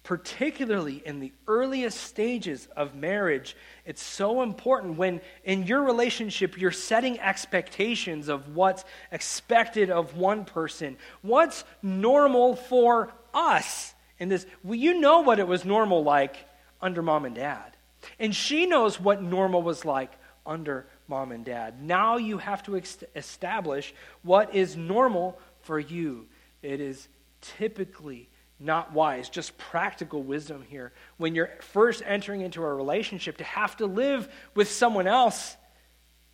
[0.05, 6.71] particularly in the earliest stages of marriage, it's so important when in your relationship you're
[6.71, 10.95] setting expectations of what's expected of one person.
[11.23, 14.45] What's normal for us in this?
[14.63, 16.37] Well, you know what it was normal like
[16.79, 17.75] under mom and dad.
[18.19, 20.11] And she knows what normal was like
[20.45, 21.81] under mom and dad.
[21.81, 22.81] Now you have to
[23.15, 26.27] establish what is normal for you.
[26.61, 27.07] It is
[27.41, 30.93] typically not wise, just practical wisdom here.
[31.17, 35.57] When you're first entering into a relationship, to have to live with someone else,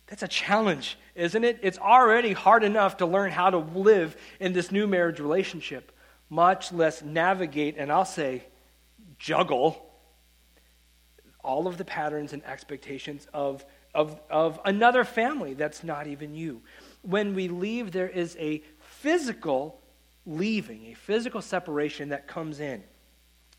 [0.06, 1.58] that's a challenge, isn't it?
[1.62, 5.90] It's already hard enough to learn how to live in this new marriage relationship,
[6.30, 8.44] much less navigate, and I'll say,
[9.18, 9.84] juggle
[11.42, 16.62] all of the patterns and expectations of, of, of another family that's not even you.
[17.02, 19.80] When we leave, there is a physical
[20.26, 22.82] leaving, a physical separation that comes in.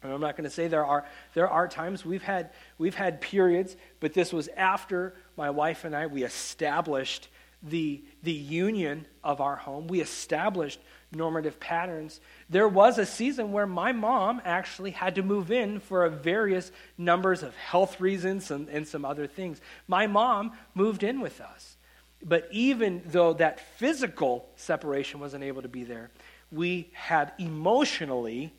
[0.02, 3.22] And I'm not going to say there are there are times we've had we've had
[3.22, 7.30] periods, but this was after my wife and I we established
[7.64, 9.88] the the union of our home.
[9.88, 10.80] We established
[11.12, 12.20] normative patterns.
[12.50, 17.44] There was a season where my mom actually had to move in for various numbers
[17.44, 19.62] of health reasons and, and some other things.
[19.88, 21.78] My mom moved in with us.
[22.26, 26.10] But even though that physical separation wasn't able to be there,
[26.52, 28.54] we had emotionally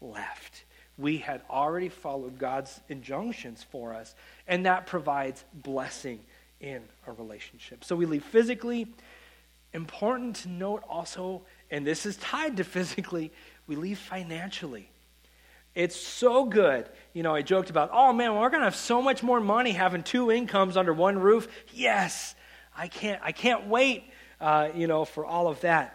[0.00, 0.64] left.
[0.96, 4.14] We had already followed God's injunctions for us,
[4.46, 6.20] and that provides blessing
[6.60, 7.84] in a relationship.
[7.84, 8.88] So we leave physically.
[9.72, 13.32] Important to note also, and this is tied to physically,
[13.66, 14.88] we leave financially.
[15.74, 16.88] It's so good.
[17.12, 19.72] You know, I joked about, oh man, we're going to have so much more money
[19.72, 21.48] having two incomes under one roof.
[21.74, 22.34] Yes,
[22.74, 24.04] I can't, I can't wait,
[24.40, 25.92] uh, you know, for all of that.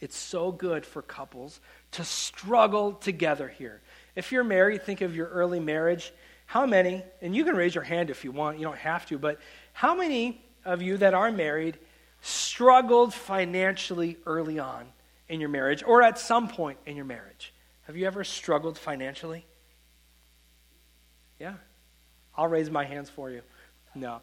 [0.00, 1.60] It's so good for couples
[1.92, 3.80] to struggle together here.
[4.14, 6.12] If you're married, think of your early marriage.
[6.48, 9.18] How many, and you can raise your hand if you want, you don't have to,
[9.18, 9.38] but
[9.74, 11.78] how many of you that are married
[12.22, 14.86] struggled financially early on
[15.28, 17.52] in your marriage or at some point in your marriage?
[17.82, 19.44] Have you ever struggled financially?
[21.38, 21.52] Yeah.
[22.34, 23.42] I'll raise my hands for you.
[23.94, 24.22] No.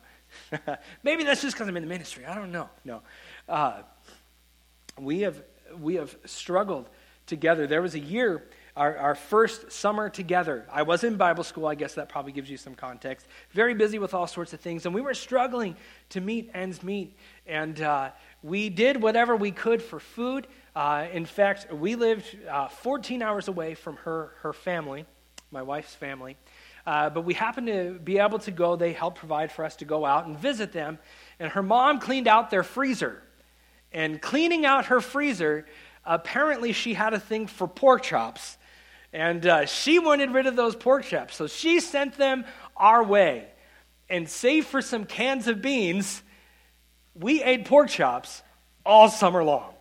[1.03, 2.25] Maybe that's just because I'm in the ministry.
[2.25, 2.71] I don't know.
[2.83, 3.03] No.
[3.47, 3.83] Uh,
[4.99, 5.43] we have
[5.77, 6.89] we have struggled
[7.27, 7.67] together.
[7.67, 10.65] There was a year, our, our first summer together.
[10.71, 11.65] I was in Bible school.
[11.65, 13.27] I guess that probably gives you some context.
[13.51, 14.85] Very busy with all sorts of things.
[14.85, 15.75] And we were struggling
[16.09, 17.15] to meet ends meet.
[17.47, 18.11] And uh,
[18.43, 20.47] we did whatever we could for food.
[20.75, 25.05] Uh, in fact, we lived uh, 14 hours away from her, her family,
[25.51, 26.35] my wife's family.
[26.85, 28.75] Uh, but we happened to be able to go.
[28.75, 30.99] They helped provide for us to go out and visit them.
[31.39, 33.23] And her mom cleaned out their freezer
[33.95, 35.65] and cleaning out her freezer,
[36.05, 38.57] apparently she had a thing for pork chops.
[39.15, 41.37] And uh, she wanted rid of those pork chops.
[41.37, 42.43] So she sent them
[42.75, 43.47] our way.
[44.09, 46.21] And save for some cans of beans,
[47.13, 48.43] we ate pork chops
[48.85, 49.73] all summer long.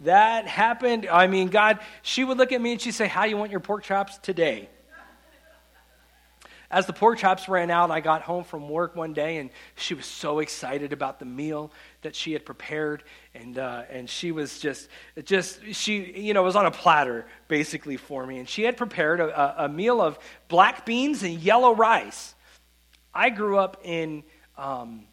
[0.00, 1.06] That happened.
[1.08, 3.60] I mean, God, she would look at me and she'd say, How you want your
[3.60, 4.68] pork chops today?
[6.70, 9.94] As the pork chops ran out, I got home from work one day and she
[9.94, 13.02] was so excited about the meal that she had prepared.
[13.34, 14.88] And, uh, and she was just,
[15.24, 18.38] just, she, you know, was on a platter basically for me.
[18.38, 20.16] And she had prepared a, a meal of
[20.46, 22.36] black beans and yellow rice.
[23.12, 24.22] I grew up in
[24.56, 25.06] um,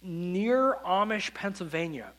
[0.00, 2.10] near Amish, Pennsylvania.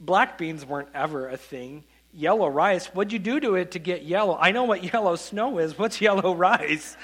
[0.00, 1.84] Black beans weren't ever a thing.
[2.14, 4.38] Yellow rice, what'd you do to it to get yellow?
[4.40, 5.78] I know what yellow snow is.
[5.78, 6.96] What's yellow rice?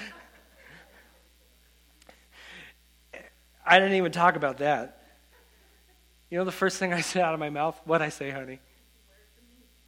[3.70, 5.00] I didn't even talk about that.
[6.28, 7.80] You know the first thing I said out of my mouth?
[7.84, 8.58] What'd I say, honey?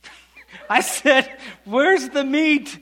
[0.71, 1.29] I said,
[1.65, 2.79] Where's the meat?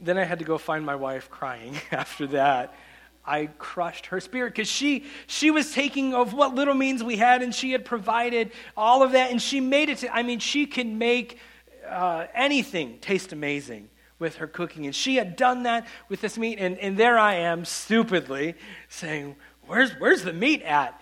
[0.00, 2.74] Then I had to go find my wife crying after that.
[3.22, 7.42] I crushed her spirit because she, she was taking of what little means we had
[7.42, 10.64] and she had provided all of that and she made it to, I mean, she
[10.64, 11.38] can make
[11.86, 14.86] uh, anything taste amazing with her cooking.
[14.86, 16.58] And she had done that with this meat.
[16.58, 18.54] And, and there I am, stupidly,
[18.88, 21.00] saying, where's, where's the meat at?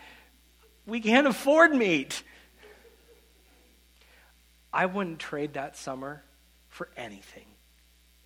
[0.86, 2.22] We can't afford meat.
[4.72, 6.22] I wouldn't trade that summer
[6.68, 7.46] for anything.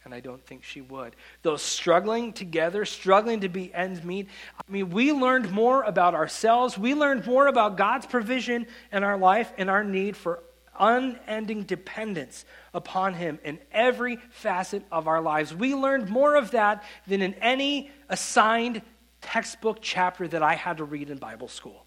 [0.05, 1.15] And I don't think she would.
[1.43, 4.29] Those struggling together, struggling to be ends meet.
[4.59, 6.77] I mean, we learned more about ourselves.
[6.77, 10.43] We learned more about God's provision in our life and our need for
[10.81, 15.55] unending dependence upon Him in every facet of our lives.
[15.55, 18.83] We learned more of that than in any assigned
[19.21, 21.85] textbook chapter that I had to read in Bible school.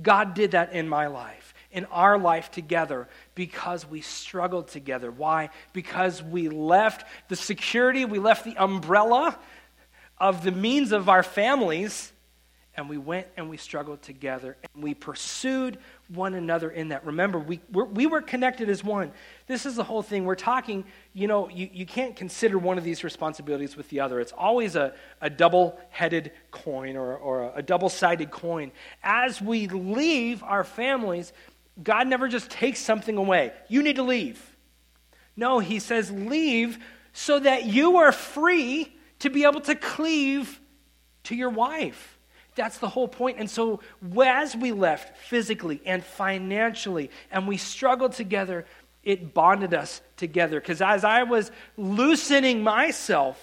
[0.00, 5.10] God did that in my life, in our life together, because we struggled together.
[5.10, 5.50] Why?
[5.74, 9.38] Because we left the security, we left the umbrella
[10.16, 12.12] of the means of our families,
[12.74, 15.76] and we went and we struggled together, and we pursued
[16.14, 17.04] one another in that.
[17.04, 19.12] Remember, we, we're, we were connected as one.
[19.46, 20.24] This is the whole thing.
[20.24, 24.20] We're talking, you know, you, you can't consider one of these responsibilities with the other.
[24.20, 28.72] It's always a, a double headed coin or, or a double sided coin.
[29.02, 31.32] As we leave our families,
[31.82, 33.52] God never just takes something away.
[33.68, 34.40] You need to leave.
[35.36, 36.78] No, He says, leave
[37.12, 40.60] so that you are free to be able to cleave
[41.24, 42.11] to your wife.
[42.54, 43.38] That's the whole point.
[43.38, 43.80] And so,
[44.22, 48.66] as we left physically and financially, and we struggled together,
[49.02, 50.60] it bonded us together.
[50.60, 53.40] Because as I was loosening myself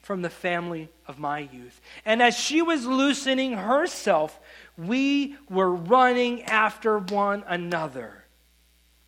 [0.00, 4.38] from the family of my youth, and as she was loosening herself,
[4.76, 8.20] we were running after one another.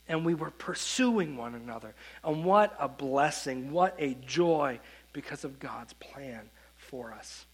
[0.09, 1.93] And we were pursuing one another.
[2.23, 4.79] And what a blessing, what a joy
[5.13, 7.45] because of God's plan for us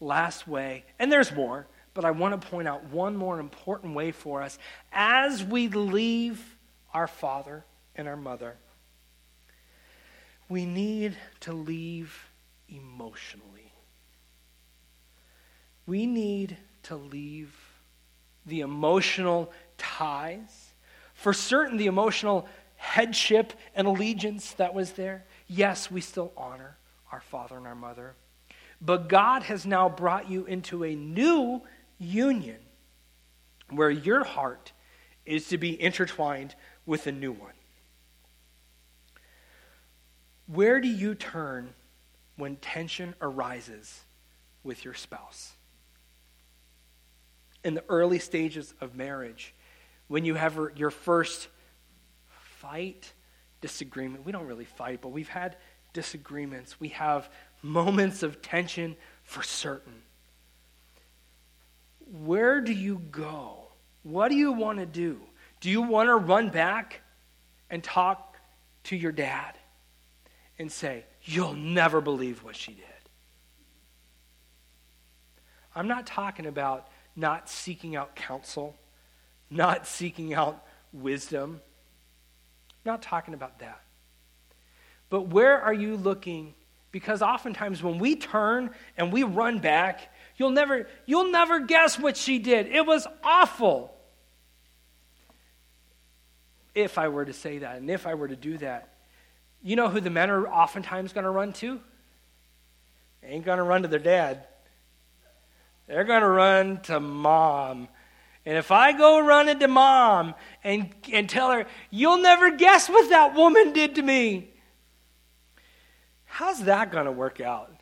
[0.00, 4.12] last way, and there's more, but I want to point out one more important way
[4.12, 4.58] for us
[4.92, 6.56] as we leave
[6.94, 7.64] our father
[7.96, 8.56] and our mother.
[10.48, 12.30] We need to leave
[12.68, 13.72] emotionally.
[15.86, 17.54] We need to leave
[18.46, 20.72] the emotional ties.
[21.14, 25.24] For certain, the emotional headship and allegiance that was there.
[25.48, 26.76] Yes, we still honor
[27.10, 28.14] our father and our mother.
[28.80, 31.62] But God has now brought you into a new
[31.98, 32.58] union
[33.70, 34.72] where your heart
[35.26, 36.54] is to be intertwined
[36.86, 37.52] with a new one.
[40.46, 41.74] Where do you turn
[42.36, 44.04] when tension arises
[44.62, 45.52] with your spouse?
[47.64, 49.54] In the early stages of marriage,
[50.06, 51.48] when you have your first
[52.28, 53.12] fight,
[53.60, 55.56] disagreement, we don't really fight, but we've had
[55.92, 57.28] disagreements, we have
[57.62, 60.02] moments of tension for certain.
[62.10, 63.68] Where do you go?
[64.02, 65.20] What do you want to do?
[65.60, 67.00] Do you want to run back
[67.68, 68.36] and talk
[68.84, 69.58] to your dad
[70.58, 72.84] and say, You'll never believe what she did?
[75.74, 78.76] I'm not talking about not seeking out counsel,
[79.50, 81.60] not seeking out wisdom.
[82.70, 83.82] I'm not talking about that.
[85.10, 86.54] But where are you looking?
[86.90, 92.16] Because oftentimes when we turn and we run back, you'll never, you'll never guess what
[92.16, 92.66] she did.
[92.68, 93.94] It was awful.
[96.74, 98.94] If I were to say that, and if I were to do that,
[99.62, 101.80] you know who the men are oftentimes going to run to?
[103.20, 104.46] They ain't going to run to their dad.
[105.88, 107.88] They're going to run to mom.
[108.46, 113.10] And if I go running to mom and, and tell her, you'll never guess what
[113.10, 114.50] that woman did to me,
[116.28, 117.72] how's that going to work out?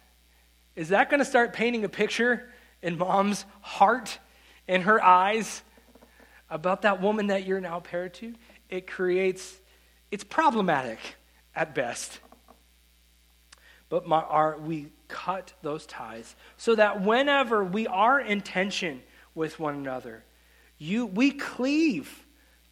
[0.74, 2.49] Is that going to start painting a picture
[2.82, 4.18] in mom's heart,
[4.66, 5.62] in her eyes,
[6.49, 8.34] about that woman that you're now paired to?
[8.70, 9.55] It creates,
[10.11, 10.99] it's problematic
[11.55, 12.20] at best.
[13.88, 19.03] But my, our, we cut those ties so that whenever we are in tension
[19.34, 20.24] with one another,
[20.78, 22.26] you, we cleave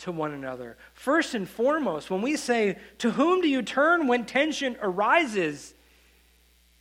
[0.04, 0.76] to one another.
[0.92, 5.74] First and foremost, when we say, To whom do you turn when tension arises?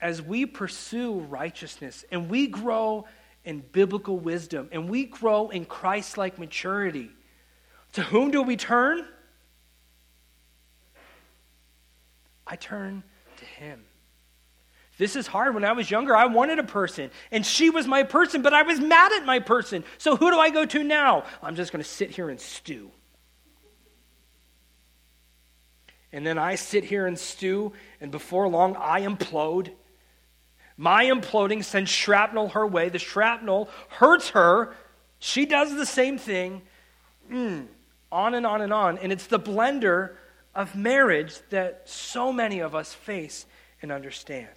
[0.01, 3.05] As we pursue righteousness and we grow
[3.45, 7.09] in biblical wisdom and we grow in Christ like maturity,
[7.93, 9.05] to whom do we turn?
[12.45, 13.03] I turn
[13.37, 13.85] to Him.
[14.97, 15.55] This is hard.
[15.55, 18.63] When I was younger, I wanted a person, and she was my person, but I
[18.63, 19.85] was mad at my person.
[19.97, 21.23] So who do I go to now?
[21.41, 22.91] I'm just going to sit here and stew.
[26.13, 29.71] And then I sit here and stew, and before long, I implode.
[30.77, 32.89] My imploding sends shrapnel her way.
[32.89, 34.75] The shrapnel hurts her.
[35.17, 36.61] She does the same thing.
[37.31, 37.65] Mm,
[38.11, 38.99] on and on and on.
[38.99, 40.15] And it's the blender
[40.53, 43.47] of marriage that so many of us face
[43.81, 44.49] and understand.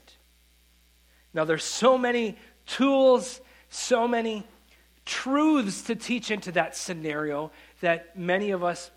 [1.32, 2.36] Now, there's so many
[2.66, 3.40] tools,
[3.70, 4.46] so many
[5.06, 7.50] truths to teach into that scenario
[7.80, 8.90] that many of us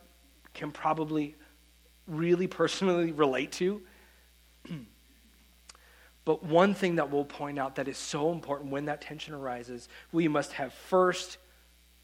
[0.54, 1.36] can probably
[2.10, 3.82] really personally relate to.
[6.26, 9.88] but one thing that we'll point out that is so important when that tension arises,
[10.12, 11.38] we must have first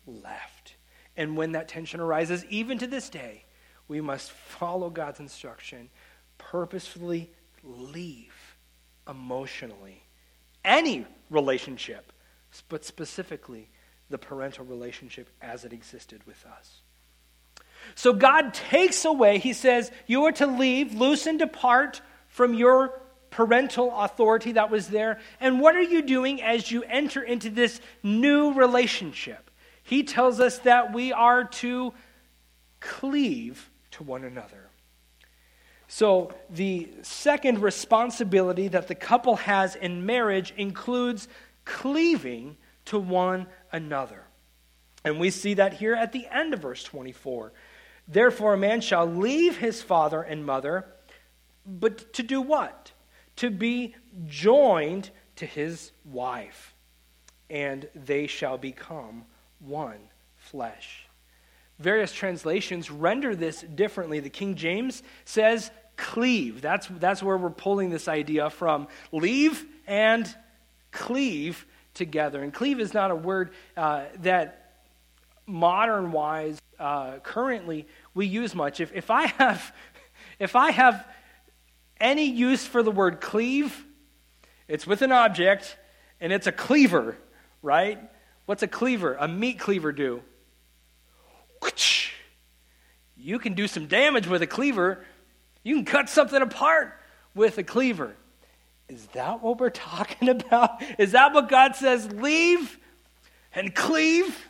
[0.06, 0.76] left.
[1.18, 3.46] And when that tension arises, even to this day,
[3.88, 5.90] we must follow God's instruction,
[6.38, 7.32] purposefully
[7.64, 8.34] leave
[9.08, 10.04] emotionally
[10.66, 12.12] any relationship,
[12.70, 13.70] but specifically
[14.10, 16.82] the parental relationship as it existed with us.
[17.94, 23.00] So God takes away, he says, you are to leave, loose and depart from your
[23.30, 25.20] parental authority that was there.
[25.40, 29.52] And what are you doing as you enter into this new relationship?
[29.84, 31.94] He tells us that we are to
[32.80, 34.70] cleave to one another.
[35.88, 41.28] So, the second responsibility that the couple has in marriage includes
[41.64, 44.24] cleaving to one another.
[45.04, 47.54] And we see that here at the end of verse 24.
[48.08, 50.86] Therefore, a man shall leave his father and mother,
[51.66, 52.92] but to do what?
[53.38, 53.96] To be
[54.28, 56.76] joined to his wife,
[57.50, 59.26] and they shall become
[59.60, 60.00] one
[60.38, 61.08] flesh.
[61.80, 64.20] Various translations render this differently.
[64.20, 66.62] The King James says cleave.
[66.62, 68.88] That's, that's where we're pulling this idea from.
[69.12, 70.34] Leave and
[70.92, 72.42] cleave together.
[72.44, 74.74] And cleave is not a word uh, that
[75.46, 78.80] modern wise uh, currently we use much.
[78.80, 79.74] If, if, I have,
[80.40, 81.08] if I have
[82.00, 83.86] any use for the word cleave,
[84.68, 85.78] it's with an object
[86.20, 87.18] and it's a cleaver,
[87.62, 88.00] right?
[88.46, 89.16] What's a cleaver?
[89.16, 90.22] A meat cleaver do?
[93.18, 95.04] You can do some damage with a cleaver.
[95.64, 97.00] You can cut something apart
[97.34, 98.16] with a cleaver.
[98.88, 100.84] Is that what we're talking about?
[101.00, 102.12] Is that what God says?
[102.12, 102.78] Leave
[103.54, 104.48] and cleave?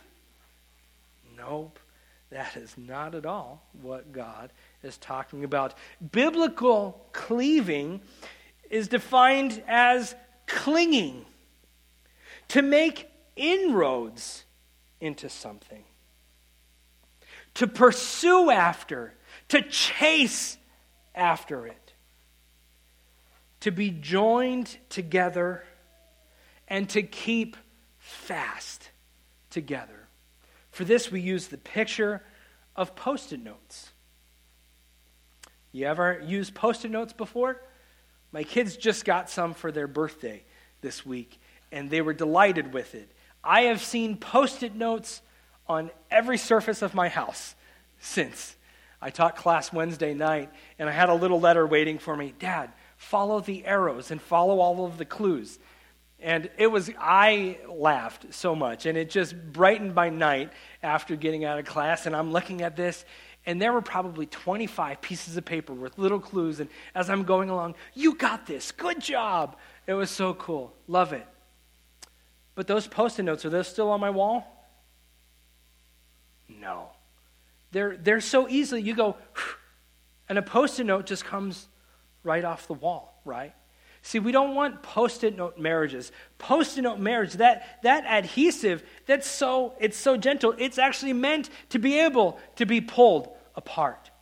[1.36, 1.78] Nope.
[2.30, 4.52] That is not at all what God
[4.82, 5.74] is talking about.
[6.12, 8.00] Biblical cleaving
[8.70, 10.14] is defined as
[10.46, 11.24] clinging,
[12.48, 14.44] to make inroads
[15.00, 15.84] into something
[17.54, 19.14] to pursue after,
[19.48, 20.58] to chase
[21.14, 21.94] after it.
[23.66, 25.64] to be joined together
[26.68, 27.56] and to keep
[27.98, 28.90] fast
[29.50, 29.95] together.
[30.76, 32.20] For this, we use the picture
[32.76, 33.92] of post it notes.
[35.72, 37.62] You ever used post it notes before?
[38.30, 40.42] My kids just got some for their birthday
[40.82, 41.40] this week,
[41.72, 43.10] and they were delighted with it.
[43.42, 45.22] I have seen post it notes
[45.66, 47.54] on every surface of my house
[47.98, 48.54] since.
[49.00, 52.70] I taught class Wednesday night, and I had a little letter waiting for me Dad,
[52.98, 55.58] follow the arrows and follow all of the clues.
[56.18, 60.50] And it was, I laughed so much, and it just brightened my night
[60.82, 62.06] after getting out of class.
[62.06, 63.04] And I'm looking at this,
[63.44, 66.58] and there were probably 25 pieces of paper with little clues.
[66.58, 69.56] And as I'm going along, you got this, good job.
[69.86, 70.72] It was so cool.
[70.88, 71.26] Love it.
[72.54, 74.52] But those post it notes, are those still on my wall?
[76.48, 76.90] No.
[77.72, 79.16] They're, they're so easily, you go,
[80.28, 81.68] and a post it note just comes
[82.24, 83.54] right off the wall, right?
[84.06, 86.12] See, we don't want post-it note marriages.
[86.38, 91.80] Post-it note marriage, that, that adhesive, that's so, it's so gentle, it's actually meant to
[91.80, 94.12] be able to be pulled apart.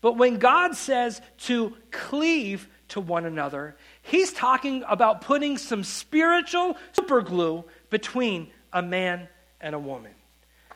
[0.00, 6.76] But when God says to cleave to one another, he's talking about putting some spiritual
[6.92, 9.28] superglue between a man
[9.60, 10.10] and a woman.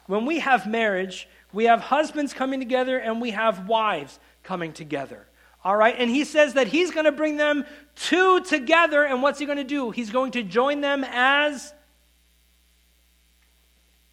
[0.07, 5.28] When we have marriage, we have husbands coming together and we have wives coming together.
[5.69, 9.39] All right, and he says that he's going to bring them two together, and what's
[9.39, 9.91] he going to do?
[9.91, 11.75] He's going to join them as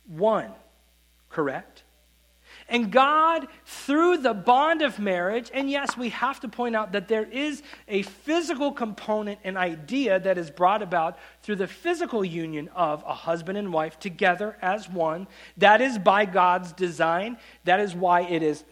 [0.06, 0.52] one,
[1.30, 1.84] correct?
[2.68, 7.08] And God, through the bond of marriage, and yes, we have to point out that
[7.08, 12.70] there is a physical component and idea that is brought about through the physical union
[12.76, 15.26] of a husband and wife together as one.
[15.56, 17.38] That is by God's design.
[17.64, 18.66] That is why it is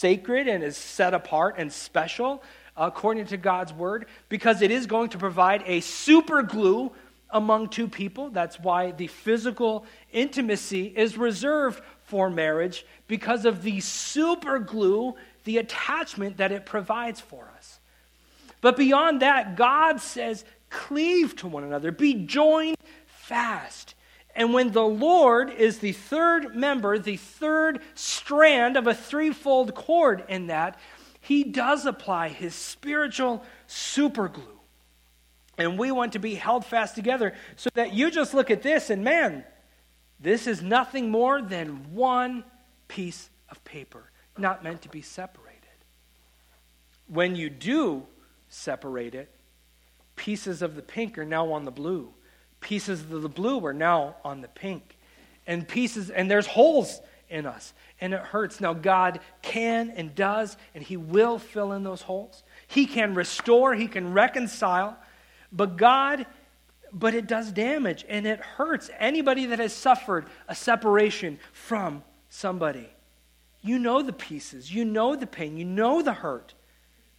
[0.00, 2.42] sacred and is set apart and special
[2.76, 6.90] according to God's word because it is going to provide a super glue
[7.28, 8.30] among two people.
[8.30, 15.58] That's why the physical intimacy is reserved for marriage because of the super glue, the
[15.58, 17.78] attachment that it provides for us.
[18.62, 22.76] But beyond that, God says, cleave to one another, be joined
[23.06, 23.94] fast.
[24.34, 30.24] And when the Lord is the third member, the third strand of a threefold cord
[30.28, 30.78] in that,
[31.20, 34.44] he does apply his spiritual superglue.
[35.58, 38.88] And we want to be held fast together so that you just look at this
[38.88, 39.44] and man,
[40.18, 42.44] this is nothing more than one
[42.88, 45.56] piece of paper, not meant to be separated.
[47.08, 48.06] When you do
[48.48, 49.30] separate it,
[50.16, 52.14] pieces of the pink are now on the blue
[52.60, 54.96] Pieces of the blue are now on the pink.
[55.46, 57.72] And pieces, and there's holes in us.
[58.00, 58.60] And it hurts.
[58.60, 62.42] Now, God can and does, and He will fill in those holes.
[62.68, 64.96] He can restore, He can reconcile.
[65.52, 66.26] But God,
[66.92, 72.88] but it does damage and it hurts anybody that has suffered a separation from somebody.
[73.62, 76.54] You know the pieces, you know the pain, you know the hurt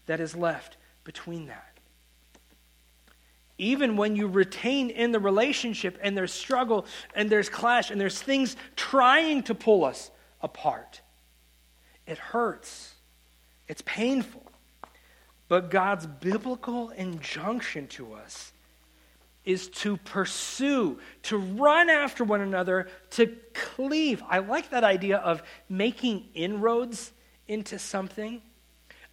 [0.07, 1.70] that is left between that
[3.61, 8.19] even when you retain in the relationship and there's struggle and there's clash and there's
[8.19, 10.09] things trying to pull us
[10.41, 11.01] apart,
[12.07, 12.95] it hurts.
[13.67, 14.43] It's painful.
[15.47, 18.51] But God's biblical injunction to us
[19.45, 24.23] is to pursue, to run after one another, to cleave.
[24.27, 27.11] I like that idea of making inroads
[27.47, 28.41] into something.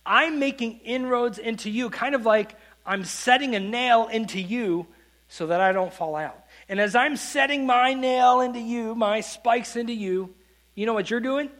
[0.07, 2.55] I'm making inroads into you, kind of like
[2.89, 4.87] I'm setting a nail into you
[5.29, 6.47] so that I don't fall out.
[6.71, 10.35] And as I'm setting my nail into you, my spikes into you,
[10.75, 11.51] you know what you're doing?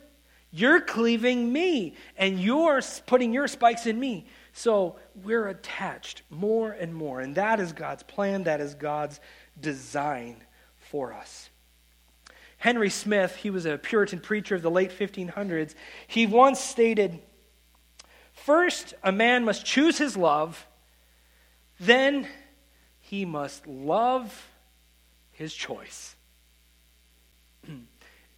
[0.51, 4.27] You're cleaving me, and you're putting your spikes in me.
[4.55, 7.21] So we're attached more and more.
[7.21, 9.21] And that is God's plan, that is God's
[9.61, 10.43] design
[10.79, 11.51] for us.
[12.57, 15.75] Henry Smith, he was a Puritan preacher of the late 1500s,
[16.07, 17.21] he once stated
[18.33, 20.67] First, a man must choose his love
[21.81, 22.29] then
[23.01, 24.49] he must love
[25.33, 26.17] his choice.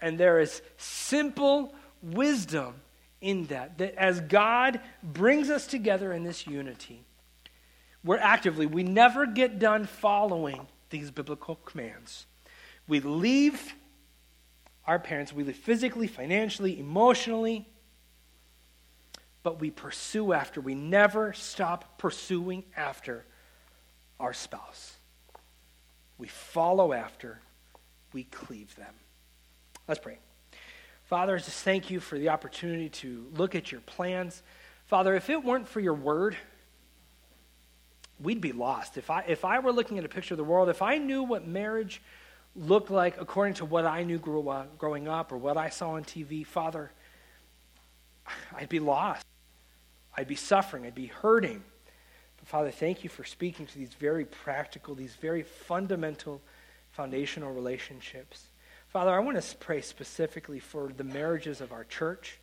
[0.00, 2.74] and there is simple wisdom
[3.20, 7.04] in that, that as God brings us together in this unity,
[8.02, 12.26] we're actively, we never get done following these biblical commands.
[12.88, 13.74] We leave
[14.86, 17.68] our parents, we live physically, financially, emotionally,
[19.42, 20.60] but we pursue after.
[20.60, 23.24] We never stop pursuing after
[24.20, 24.96] our spouse.
[26.18, 27.40] We follow after,
[28.12, 28.94] we cleave them.
[29.88, 30.18] Let's pray.
[31.04, 34.42] Father, I just thank you for the opportunity to look at your plans.
[34.86, 36.36] Father, if it weren't for your word,
[38.20, 38.96] we'd be lost.
[38.96, 41.22] If I, if I were looking at a picture of the world, if I knew
[41.22, 42.02] what marriage
[42.54, 46.46] looked like according to what I knew growing up or what I saw on TV,
[46.46, 46.92] Father,
[48.54, 49.24] I'd be lost.
[50.16, 50.86] I'd be suffering.
[50.86, 51.62] I'd be hurting.
[52.40, 56.40] But Father, thank you for speaking to these very practical, these very fundamental,
[56.92, 58.44] foundational relationships.
[58.88, 62.38] Father, I want to pray specifically for the marriages of our church.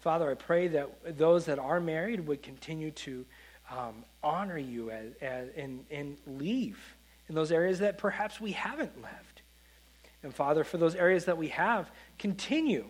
[0.00, 3.24] Father, I pray that those that are married would continue to
[3.70, 6.78] um, honor you as, as, and, and leave
[7.28, 9.42] in those areas that perhaps we haven't left.
[10.22, 12.84] And Father, for those areas that we have, continue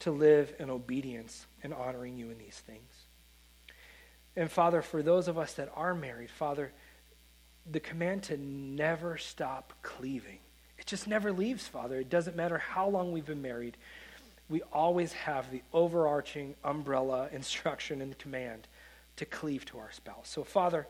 [0.00, 2.99] to live in obedience and honoring you in these things.
[4.36, 6.72] And Father, for those of us that are married, Father,
[7.70, 10.38] the command to never stop cleaving
[10.80, 12.00] it just never leaves, Father.
[12.00, 13.76] It doesn't matter how long we've been married.
[14.48, 18.66] We always have the overarching umbrella instruction and command
[19.16, 20.30] to cleave to our spouse.
[20.30, 20.88] So, Father,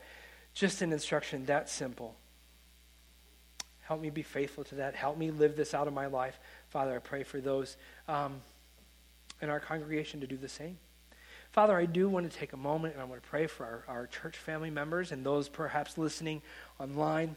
[0.55, 2.15] just an instruction that simple.
[3.81, 4.95] Help me be faithful to that.
[4.95, 6.39] Help me live this out of my life.
[6.69, 7.77] Father, I pray for those
[8.07, 8.41] um,
[9.43, 10.79] in our congregation to do the same.
[11.53, 13.97] Father, I do want to take a moment and I want to pray for our,
[13.97, 16.43] our church family members and those perhaps listening
[16.79, 17.35] online.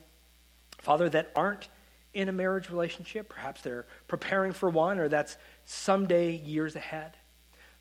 [0.80, 1.68] Father, that aren't
[2.14, 3.28] in a marriage relationship.
[3.28, 7.18] Perhaps they're preparing for one, or that's someday years ahead.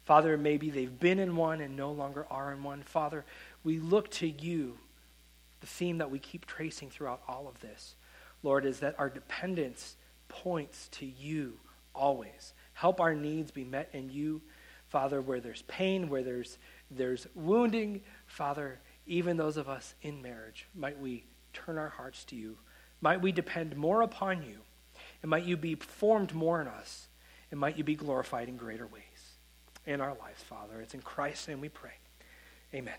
[0.04, 2.82] Father, maybe they've been in one and no longer are in one.
[2.82, 3.24] Father,
[3.62, 4.78] we look to you.
[5.60, 7.94] The theme that we keep tracing throughout all of this,
[8.42, 9.96] Lord, is that our dependence
[10.28, 11.52] points to you
[11.94, 12.54] always.
[12.72, 14.40] Help our needs be met in you,
[14.92, 16.58] Father, where there's pain, where there's,
[16.90, 18.02] there's wounding.
[18.26, 22.56] Father, even those of us in marriage, might we turn our hearts to you
[23.02, 24.58] might we depend more upon you,
[25.20, 27.08] and might you be formed more in us,
[27.50, 29.02] and might you be glorified in greater ways
[29.84, 30.80] in our lives, Father.
[30.80, 31.90] It's in Christ's name we pray.
[32.72, 32.94] Amen.